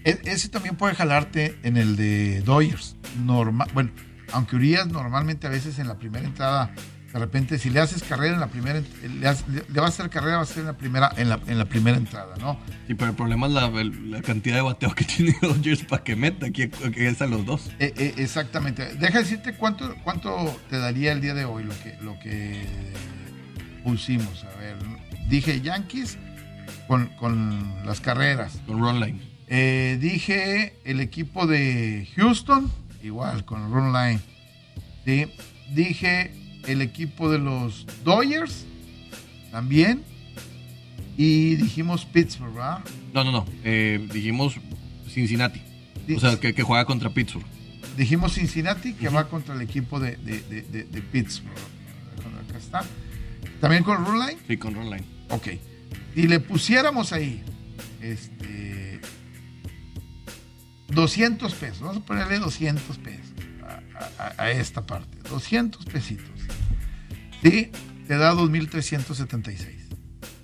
[0.04, 2.96] E- ese también puede jalarte en el de Dodgers.
[3.26, 3.92] Normal, bueno,
[4.34, 6.72] aunque Urias normalmente a veces en la primera entrada,
[7.14, 9.92] de repente si le haces carrera en la primera, ent- le, haces- le- le vas
[9.92, 12.36] a hacer carrera, va a ser en la primera, en la, en la primera entrada,
[12.40, 12.60] ¿no?
[12.88, 16.50] Sí, pero el problema es la, cantidad de bateo que tiene Dodgers para que meta,
[16.50, 17.70] que, que es a los dos.
[17.80, 18.96] Eh, eh, exactamente.
[18.96, 22.66] Deja decirte cuánto, cuánto te daría el día de hoy lo que, lo que
[23.84, 24.44] pusimos.
[24.46, 24.76] A ver,
[25.30, 26.18] dije Yankees
[26.88, 28.60] con, con las carreras.
[28.66, 29.22] Con Run Line.
[29.48, 32.72] Eh, dije el equipo de Houston,
[33.04, 34.20] igual, con Run Line.
[35.06, 35.26] ¿sí?
[35.74, 36.32] Dije
[36.68, 38.66] el equipo de los Dodgers,
[39.52, 40.04] también.
[41.18, 42.80] Y dijimos Pittsburgh, ¿verdad?
[43.14, 43.46] No, no, no.
[43.64, 44.56] eh, dijimos
[45.08, 45.62] Cincinnati.
[46.16, 47.46] O sea, que, que juega contra Pittsburgh.
[47.96, 51.54] Dijimos Cincinnati, que va contra el equipo de, de- de- Pittsburgh.
[52.50, 52.84] Acá está.
[53.62, 54.40] También con Run Line.
[54.48, 55.04] Sí, con Run Line.
[55.30, 55.50] Ok.
[56.16, 57.44] Si le pusiéramos ahí,
[58.02, 58.73] este,
[60.94, 63.26] 200 pesos, vamos a ponerle 200 pesos
[63.64, 66.26] a, a- a esta parte, 200 pesitos.
[67.42, 67.72] ¿Sí?
[68.08, 69.58] Te da 2.376.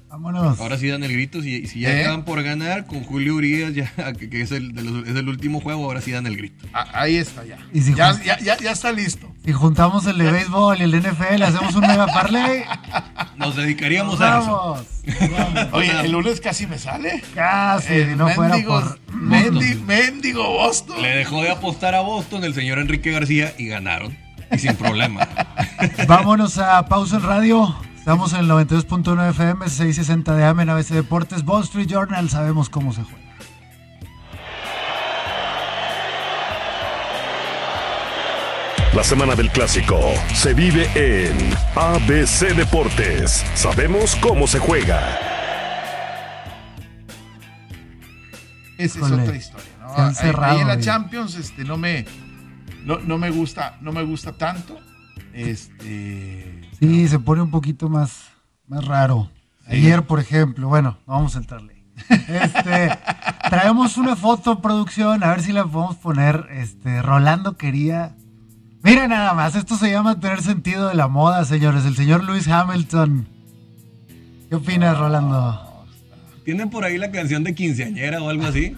[0.09, 0.59] Vámonos.
[0.59, 1.41] Ahora sí dan el grito.
[1.41, 2.01] Si, si ya ¿Eh?
[2.01, 5.29] acaban por ganar con Julio Urias, ya, que, que es, el, de los- es el
[5.29, 6.65] último juego, ahora sí dan el grito.
[6.73, 7.59] A- ahí está ya.
[7.73, 9.28] Y si ya, jun- ya, ya- ya está listo.
[9.45, 12.63] Si juntamos el de béisbol y el de NFL, hacemos un mega parlay.
[13.37, 14.85] Nos dedicaríamos a eso.
[15.31, 15.67] Vamos.
[15.73, 17.23] Oye, el lunes casi me sale.
[17.33, 21.01] Casi, El si no fuera mendigo por Mendi- Mendigo Boston.
[21.01, 24.15] Le dejó de apostar a Boston el señor Enrique García y ganaron.
[24.51, 25.27] Y sin problema.
[26.07, 27.75] Vámonos a pausa en radio.
[27.97, 32.29] Estamos en el 92.9 FM, 660 de AM en ABC Deportes, Wall Street Journal.
[32.29, 33.28] Sabemos cómo se juega.
[38.95, 39.99] La semana del clásico
[40.33, 41.37] se vive en
[41.75, 43.45] ABC Deportes.
[43.53, 45.17] Sabemos cómo se juega.
[48.77, 49.93] Esa es otra historia, ¿no?
[49.95, 50.79] se han Ahí- cerrado, ahí en la.
[50.79, 52.05] Champions, este, no me,
[52.85, 54.77] no, no me gusta, no me gusta tanto.
[55.33, 58.23] Este, Sí, se pone un poquito más,
[58.67, 59.29] más raro.
[59.67, 61.83] Ayer, por ejemplo, bueno, no vamos a entrarle.
[62.09, 62.97] Este,
[63.49, 66.47] traemos una foto, producción, a ver si la podemos poner.
[66.51, 68.15] Este, Rolando quería.
[68.81, 71.85] Mira nada más, esto se llama tener sentido de la moda, señores.
[71.85, 73.27] El señor Lewis Hamilton.
[74.49, 75.85] ¿Qué opinas, Rolando?
[76.45, 78.75] ¿Tienen por ahí la canción de quinceañera o algo así?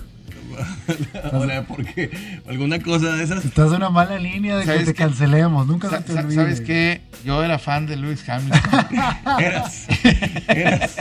[1.32, 3.46] o la de por qué, alguna cosa de esas.
[3.46, 5.04] Estás en una mala línea de que ¿Sabes te qué?
[5.04, 5.66] cancelemos.
[5.68, 6.36] Nunca sa- se te olvide.
[6.36, 7.02] ¿Sabes qué?
[7.24, 8.60] Yo era fan de Lewis Hamilton.
[9.40, 9.88] Eras.
[10.48, 10.96] Eras.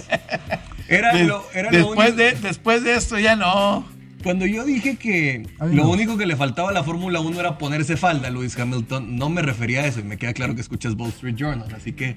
[0.86, 3.84] Era, De- lo, era lo después, único- de, después de esto ya no.
[4.23, 5.91] Cuando yo dije que lo no.
[5.91, 9.31] único que le faltaba a la Fórmula 1 era ponerse falda a Lewis Hamilton, no
[9.31, 11.73] me refería a eso y me queda claro que escuchas Wall Street Journal.
[11.75, 12.16] Así que,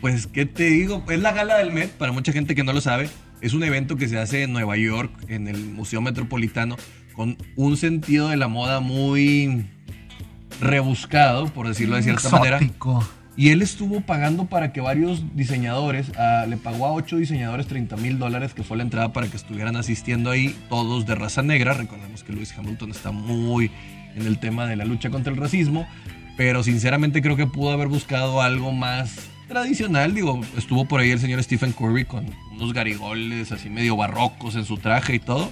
[0.00, 1.04] pues, ¿qué te digo?
[1.08, 3.08] Es la gala del Met, para mucha gente que no lo sabe.
[3.40, 6.76] Es un evento que se hace en Nueva York, en el Museo Metropolitano,
[7.14, 9.64] con un sentido de la moda muy
[10.60, 12.60] rebuscado, por decirlo de cierta manera.
[13.36, 17.96] Y él estuvo pagando para que varios diseñadores, ah, le pagó a ocho diseñadores 30
[17.96, 21.72] mil dólares, que fue la entrada para que estuvieran asistiendo ahí, todos de raza negra.
[21.72, 23.70] Recordemos que Lewis Hamilton está muy
[24.14, 25.86] en el tema de la lucha contra el racismo,
[26.36, 30.14] pero sinceramente creo que pudo haber buscado algo más tradicional.
[30.14, 34.66] Digo, estuvo por ahí el señor Stephen Curry con unos garigoles así medio barrocos en
[34.66, 35.50] su traje y todo.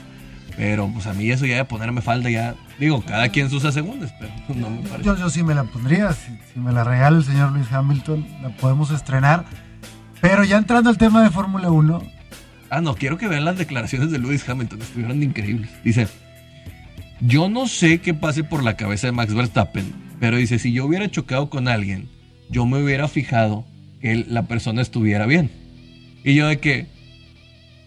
[0.57, 4.11] Pero pues a mí eso ya de ponerme falda ya, digo, cada quien sus segundos,
[4.19, 5.05] pero no me parece.
[5.05, 8.27] Yo, yo sí me la pondría, si, si me la regala el señor Luis Hamilton,
[8.43, 9.45] la podemos estrenar.
[10.21, 12.03] Pero ya entrando al tema de Fórmula 1,
[12.71, 15.71] Ah, no, quiero que vean las declaraciones de Lewis Hamilton, estuvieron increíbles.
[15.83, 16.07] Dice,
[17.21, 20.87] yo no sé qué pase por la cabeza de Max Verstappen, pero dice, si yo
[20.87, 22.09] hubiera chocado con alguien,
[22.49, 23.67] yo me hubiera fijado
[24.01, 25.51] que la persona estuviera bien.
[26.23, 26.87] Y yo de que,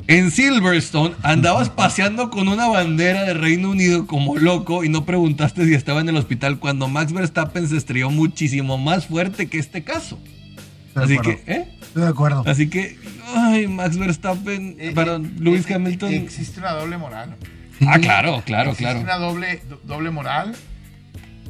[0.07, 5.65] en Silverstone andabas paseando con una bandera de Reino Unido como loco y no preguntaste
[5.65, 9.83] si estaba en el hospital cuando Max Verstappen se estrelló muchísimo más fuerte que este
[9.83, 10.19] caso.
[10.87, 11.41] estoy de Así acuerdo.
[11.45, 11.67] que, ¿eh?
[11.81, 12.43] Estoy de acuerdo.
[12.45, 12.97] Así que,
[13.35, 16.13] ay, Max Verstappen, Eh, perdón, eh, Lewis eh, Hamilton.
[16.13, 17.35] Existe una doble moral.
[17.85, 18.99] Ah, claro, claro, Existe claro.
[19.01, 20.55] una doble, do- doble moral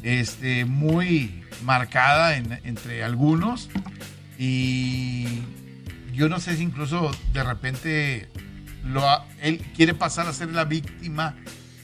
[0.04, 3.70] este, muy marcada en- entre algunos.
[4.40, 5.26] Y
[6.14, 8.30] yo no sé si incluso de repente
[8.86, 11.36] lo ha- él quiere pasar a ser la víctima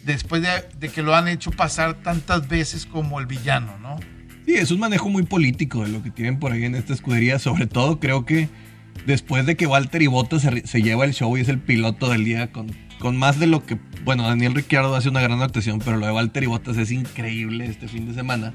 [0.05, 0.41] después
[0.79, 3.97] de, que lo han hecho pasar tantas veces como el villano, ¿no?
[4.45, 7.37] Sí, es un manejo muy político de lo que tienen por ahí en esta escudería.
[7.37, 8.49] Sobre todo creo que
[9.05, 12.25] después de que Walter y Bottas se, lleva el show y es el piloto del
[12.25, 13.77] día con, con más de lo que...
[14.03, 17.65] Bueno, Daniel Ricciardo hace una gran actuación, pero lo de Walter y Bottas es increíble
[17.65, 18.53] este fin de semana.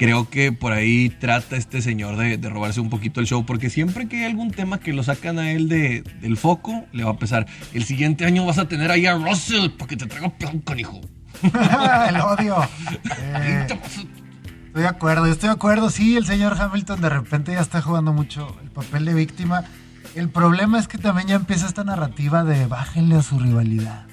[0.00, 3.68] Creo que por ahí trata este señor de, de robarse un poquito el show, porque
[3.68, 7.10] siempre que hay algún tema que lo sacan a él de, del foco, le va
[7.10, 7.46] a pesar.
[7.74, 11.02] El siguiente año vas a tener ahí a Russell para que te traiga plan, canijo.
[11.42, 12.56] el odio.
[13.22, 15.90] Eh, estoy de acuerdo, estoy de acuerdo.
[15.90, 19.64] Sí, el señor Hamilton de repente ya está jugando mucho el papel de víctima.
[20.14, 24.06] El problema es que también ya empieza esta narrativa de bájenle a su rivalidad.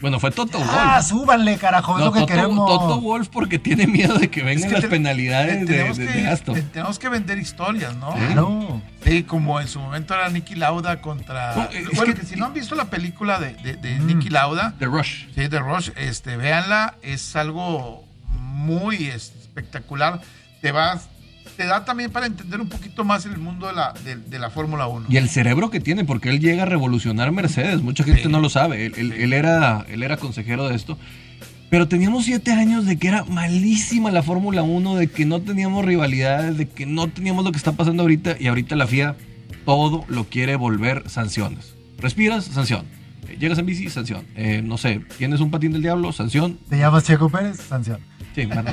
[0.00, 0.70] Bueno, fue Toto Wolff.
[0.72, 2.66] Ah, súbanle, carajo, es lo que Toto, queremos.
[2.68, 5.66] Toto Wolf porque tiene miedo de que vengan Es que las te- penalidades te- de,
[5.66, 6.54] tenemos de- que- de Aston.
[6.54, 8.14] te- tenemos que vender historias, ¿no?
[8.14, 8.80] Claro.
[9.04, 11.54] Sí, como en su momento era Nicky Lauda contra.
[11.54, 14.06] No, bueno, que- que, si no han visto la película de, de, de Mm.
[14.06, 15.24] Nicky Lauda, The Rush.
[15.34, 18.04] sí, de Rush, este, véanla, es algo
[18.38, 20.20] muy espectacular.
[20.60, 21.08] Te vas,
[21.58, 24.48] te da también para entender un poquito más el mundo de la, de, de la
[24.48, 25.06] Fórmula 1.
[25.10, 27.82] Y el cerebro que tiene, porque él llega a revolucionar Mercedes.
[27.82, 28.28] Mucha gente Sí.
[28.28, 28.86] no lo sabe.
[28.86, 30.96] Él, él- él era, él era consejero de esto.
[31.68, 35.84] Pero teníamos siete años de que era malísima la Fórmula 1, de que no teníamos
[35.84, 38.36] rivalidades, de que no teníamos lo que está pasando ahorita.
[38.38, 39.16] Y ahorita la FIA
[39.64, 41.74] todo lo quiere volver sanciones.
[41.98, 42.86] Respiras, sanción.
[43.28, 44.24] Eh, Llegas en bici, sanción.
[44.36, 46.56] Eh, no sé, tienes un patín del diablo, sanción.
[46.70, 47.58] ¿Te llamas Checo Pérez?
[47.68, 47.98] Sanción.
[48.38, 48.70] Sí, bueno.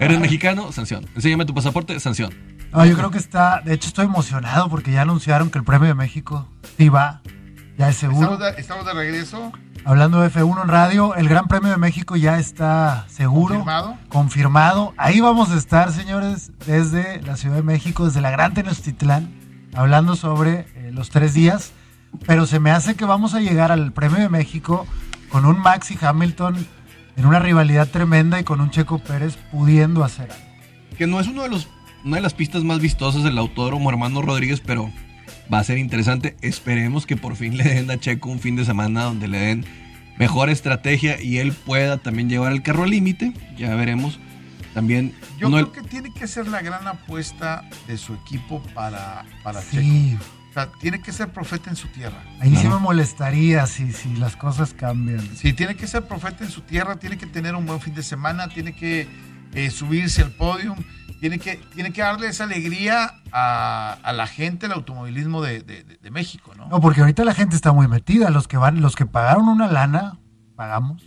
[0.00, 1.06] Eres mexicano, sanción.
[1.14, 2.32] Enséñame tu pasaporte, sanción.
[2.72, 3.60] No, yo creo que está.
[3.60, 6.48] De hecho, estoy emocionado porque ya anunciaron que el premio de México
[6.78, 7.20] sí va.
[7.76, 8.32] Ya es seguro.
[8.32, 9.52] Estamos de, estamos de regreso.
[9.84, 13.56] Hablando de F1 en radio, el Gran Premio de México ya está seguro.
[13.56, 13.98] Confirmado.
[14.08, 14.94] Confirmado.
[14.96, 19.34] Ahí vamos a estar, señores, desde la Ciudad de México, desde la Gran Tenochtitlán,
[19.74, 21.72] hablando sobre eh, los tres días.
[22.26, 24.86] Pero se me hace que vamos a llegar al Premio de México
[25.28, 26.66] con un Max y Hamilton
[27.16, 30.44] en una rivalidad tremenda y con un Checo Pérez pudiendo hacer algo.
[30.96, 31.68] Que no es uno de los,
[32.04, 34.90] una de las pistas más vistosas del autódromo Hermano Rodríguez, pero
[35.52, 36.36] va a ser interesante.
[36.40, 39.66] Esperemos que por fin le den a Checo un fin de semana donde le den
[40.18, 43.32] mejor estrategia y él pueda también llevar el carro al límite.
[43.56, 44.18] Ya veremos.
[44.74, 49.60] También Yo creo que tiene que ser la gran apuesta de su equipo para, para
[49.60, 50.24] Sí, Checo.
[50.52, 52.22] O sea, tiene que ser profeta en su tierra.
[52.38, 55.20] ahí sí me molestaría si, si las cosas cambian.
[55.34, 58.02] Sí, tiene que ser profeta en su tierra, tiene que tener un buen fin de
[58.02, 59.08] semana, tiene que
[59.54, 60.76] eh, subirse al podium,
[61.20, 65.84] tiene que, tiene que darle esa alegría a, a la gente, el automovilismo de, de-
[65.84, 66.68] de- de México, ¿no?
[66.68, 68.28] No, porque ahorita la gente está muy metida.
[68.28, 70.18] Los que van, los que pagaron una lana,
[70.54, 71.02] pagamos.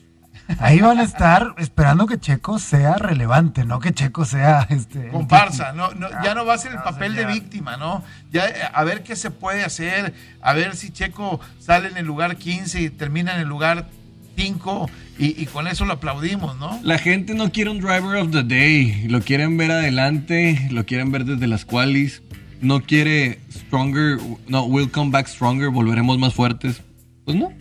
[0.59, 5.09] Ahí van a estar esperando que Checo sea relevante, no que Checo sea este.
[5.09, 8.03] Comparsa, no, no, ya no va a ser el papel de víctima, ¿no?
[8.31, 12.37] Ya a ver qué se puede hacer, a ver si Checo sale en el lugar
[12.37, 13.87] 15 y termina en el lugar
[14.35, 16.79] 5 y, y con eso lo aplaudimos, ¿no?
[16.83, 21.11] La gente no quiere un driver of the day, lo quieren ver adelante, lo quieren
[21.11, 22.21] ver desde las qualis,
[22.61, 26.81] no quiere stronger, no, we'll come back stronger, volveremos más fuertes.
[27.23, 27.51] Pues no,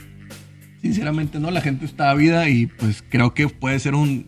[0.85, 4.27] sinceramente no, la gente está ávida y pues creo que puede ser un,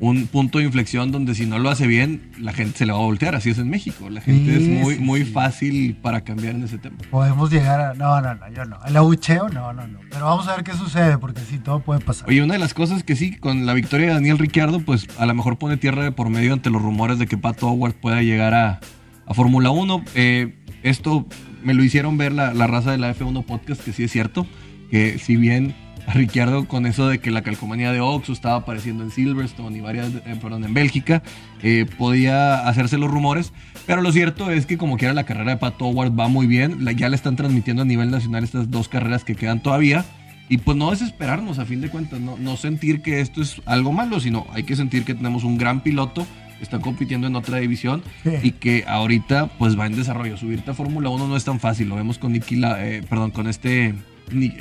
[0.00, 2.98] un punto de inflexión donde si no lo hace bien, la gente se le va
[2.98, 6.20] a voltear, así es en México, la gente Sí, es muy, sí, muy fácil para
[6.20, 6.98] cambiar en ese tema.
[7.10, 7.94] Podemos llegar a.
[7.94, 8.76] No, no, no, yo no.
[8.86, 10.00] El abucheo, no, no, no.
[10.10, 12.28] Pero vamos a ver qué sucede, porque sí, todo puede pasar.
[12.28, 15.24] Oye, una de las cosas que sí, con la victoria de Daniel Ricciardo, pues a
[15.24, 18.20] lo mejor pone tierra de por medio ante los rumores de que Pato Howard pueda
[18.20, 18.80] llegar a,
[19.24, 20.04] a Fórmula 1.
[20.16, 21.26] Eh, esto
[21.62, 24.46] me lo hicieron ver la, la raza de la F1 Podcast, que sí es cierto,
[24.92, 25.74] que si bien
[26.06, 29.80] a Ricciardo con eso de que la calcomanía de Oxo estaba apareciendo en Silverstone y
[29.80, 31.22] varias, eh, perdón, en Bélgica,
[31.62, 33.52] eh, podía hacerse los rumores,
[33.86, 36.84] pero lo cierto es que como quiera la carrera de Pato Howard va muy bien,
[36.84, 40.04] la- ya le están transmitiendo a nivel nacional estas dos carreras que quedan todavía.
[40.48, 43.92] Y pues no desesperarnos a fin de cuentas, no, no sentir que esto es algo
[43.92, 46.26] malo, sino hay que sentir que tenemos un gran piloto
[46.58, 48.30] que está compitiendo en otra división Sí.
[48.42, 50.36] y que ahorita pues va en desarrollo.
[50.36, 53.46] Subirte a Fórmula 1 no es tan fácil, lo vemos con La- eh, perdón, con
[53.46, 53.94] este,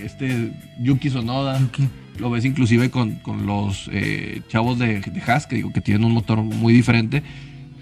[0.03, 1.87] este Yuki Sonoda, Yuki.
[2.19, 6.05] lo ves inclusive con, con los eh, chavos de, de Haas, que digo que tienen
[6.05, 7.23] un motor muy diferente,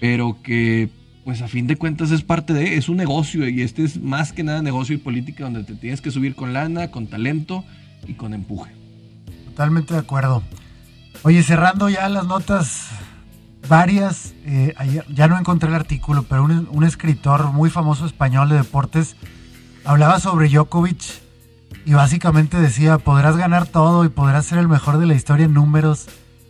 [0.00, 0.88] pero que
[1.24, 4.32] pues a fin de cuentas es parte de, es un negocio y este es más
[4.32, 7.64] que nada negocio y política donde te tienes que subir con lana, con talento
[8.06, 8.72] y con empuje.
[9.44, 10.42] Totalmente de acuerdo.
[11.22, 12.88] Oye, cerrando ya las notas
[13.68, 18.48] varias, eh, ayer ya no encontré el artículo, pero un, un escritor muy famoso español
[18.48, 19.16] de deportes
[19.84, 21.29] hablaba sobre Djokovic
[21.84, 25.54] y básicamente decía, podrás ganar todo y podrás ser el mejor de la historia en
[25.54, 26.08] números,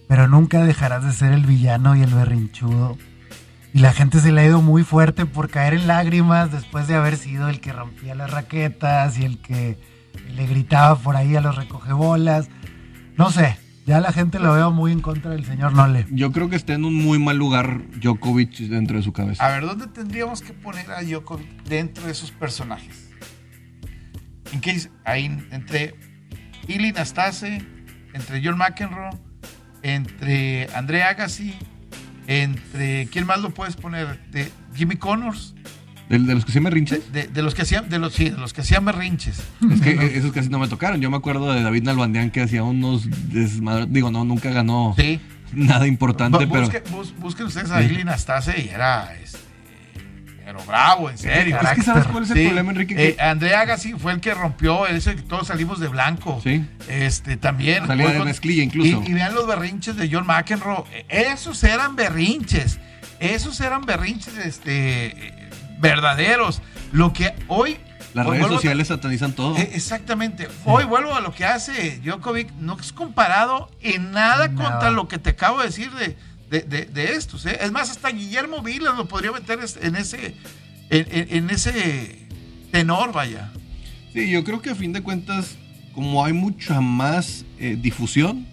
[0.08, 2.98] pero nunca dejarás de ser el villano y el berrinchudo.
[3.72, 6.96] Y la gente se le ha ido muy fuerte por caer en lágrimas después de
[6.96, 9.78] haber sido el que rompía las raquetas y el que
[10.34, 12.48] le gritaba por ahí a los recogebolas.
[13.16, 13.56] No sé,
[13.86, 16.06] ya la gente lo veo muy en contra del señor Nole.
[16.10, 19.46] Yo creo que está en un muy mal lugar Djokovic dentro de su cabeza.
[19.46, 23.09] A ver, ¿dónde tendríamos que poner a Djokovic dentro de esos personajes?
[24.52, 24.80] ¿En qué?
[25.04, 25.94] Ahí, entre
[26.68, 27.62] Ili Nastase,
[28.14, 29.10] entre John McEnroe,
[29.82, 31.54] entre André Agassi,
[32.26, 33.06] entre.
[33.06, 34.18] ¿Quién más lo puedes poner?
[34.30, 35.54] De Jimmy Connors,
[36.08, 37.12] ¿De, de los que se me de, rinches?
[37.12, 39.40] de- de los que hacían, de los, sí, de los que hacían berrinches.
[39.72, 41.00] Es que eh, esos casi no me tocaron.
[41.00, 43.92] Yo me acuerdo de David Nalbandián que hacía unos desmadres.
[43.92, 45.20] Digo, no, nunca ganó Sí.
[45.52, 46.66] nada importante, pero.
[46.66, 48.02] busque- bus- busquen ustedes a Sí.
[48.04, 49.14] Nastase y era.
[49.22, 49.38] Este,
[50.52, 51.56] pero bravo, en serio.
[51.60, 52.94] Es que sabes cuál es el Sí, problema, Enrique.
[52.98, 56.40] eh, Que André Agassi fue el que rompió, ese que todos salimos de blanco.
[56.42, 56.64] Sí.
[56.88, 57.86] Este, también.
[57.86, 59.00] Salía de mezclilla incluso.
[59.06, 60.82] Y, y vean los berrinches de John McEnroe.
[61.08, 62.80] Esos eran berrinches.
[63.20, 66.62] Esos eran berrinches este, eh, verdaderos.
[66.90, 67.76] Lo que hoy.
[68.12, 69.56] las hoy redes sociales satanizan todo.
[69.56, 70.48] Eh, exactamente.
[70.64, 72.50] Hoy vuelvo a lo que hace Djokovic.
[72.58, 74.70] No es comparado en nada Nada.
[74.70, 76.16] contra lo que te acabo de decir de,
[76.50, 77.46] de, de- de estos.
[77.46, 77.58] ¿eh?
[77.60, 80.34] Es más, hasta Guillermo Vilas lo podría meter en ese,
[80.90, 82.26] en, en- en ese
[82.72, 83.52] tenor, vaya.
[84.12, 85.56] Sí, yo creo que a fin de cuentas,
[85.94, 88.46] como hay mucha más eh, difusión,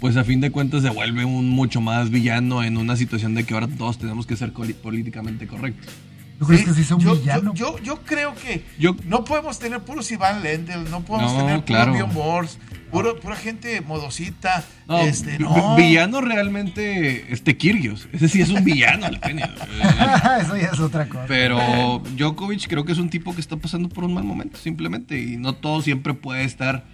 [0.00, 3.44] pues a fin de cuentas se vuelve un mucho más villano en una situación de
[3.44, 5.92] que ahora todos tenemos que ser políticamente correctos.
[6.38, 7.52] ¿Tú crees Sí, que sí un yo, villano?
[7.54, 11.38] Yo, yo, yo creo que Yo- no podemos tener puros Iván Lendl, no podemos No,
[11.40, 11.92] tener claro.
[11.92, 12.48] puro Bjorn Borg,
[12.90, 14.64] puro, pura gente modosita.
[14.86, 15.76] No, este, no.
[15.76, 18.08] villano realmente este Kirgios.
[18.12, 19.46] Ese sí es un villano, Alpenio.
[20.40, 21.24] Eso ya es otra cosa.
[21.26, 25.18] Pero Djokovic creo que es un tipo que está pasando por un mal momento, simplemente.
[25.18, 26.84] Y no todo siempre puede estar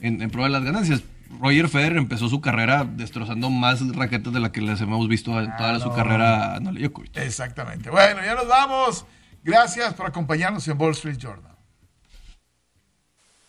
[0.00, 1.02] en, en pro de las ganancias.
[1.40, 5.54] Roger Federer empezó su carrera destrozando más raquetas de las que les hemos visto en
[5.56, 7.16] toda su carrera a Djokovic.
[7.16, 7.90] Exactamente.
[7.90, 9.06] Bueno, ya nos vamos.
[9.42, 11.53] Gracias por acompañarnos en Wall Street Journal.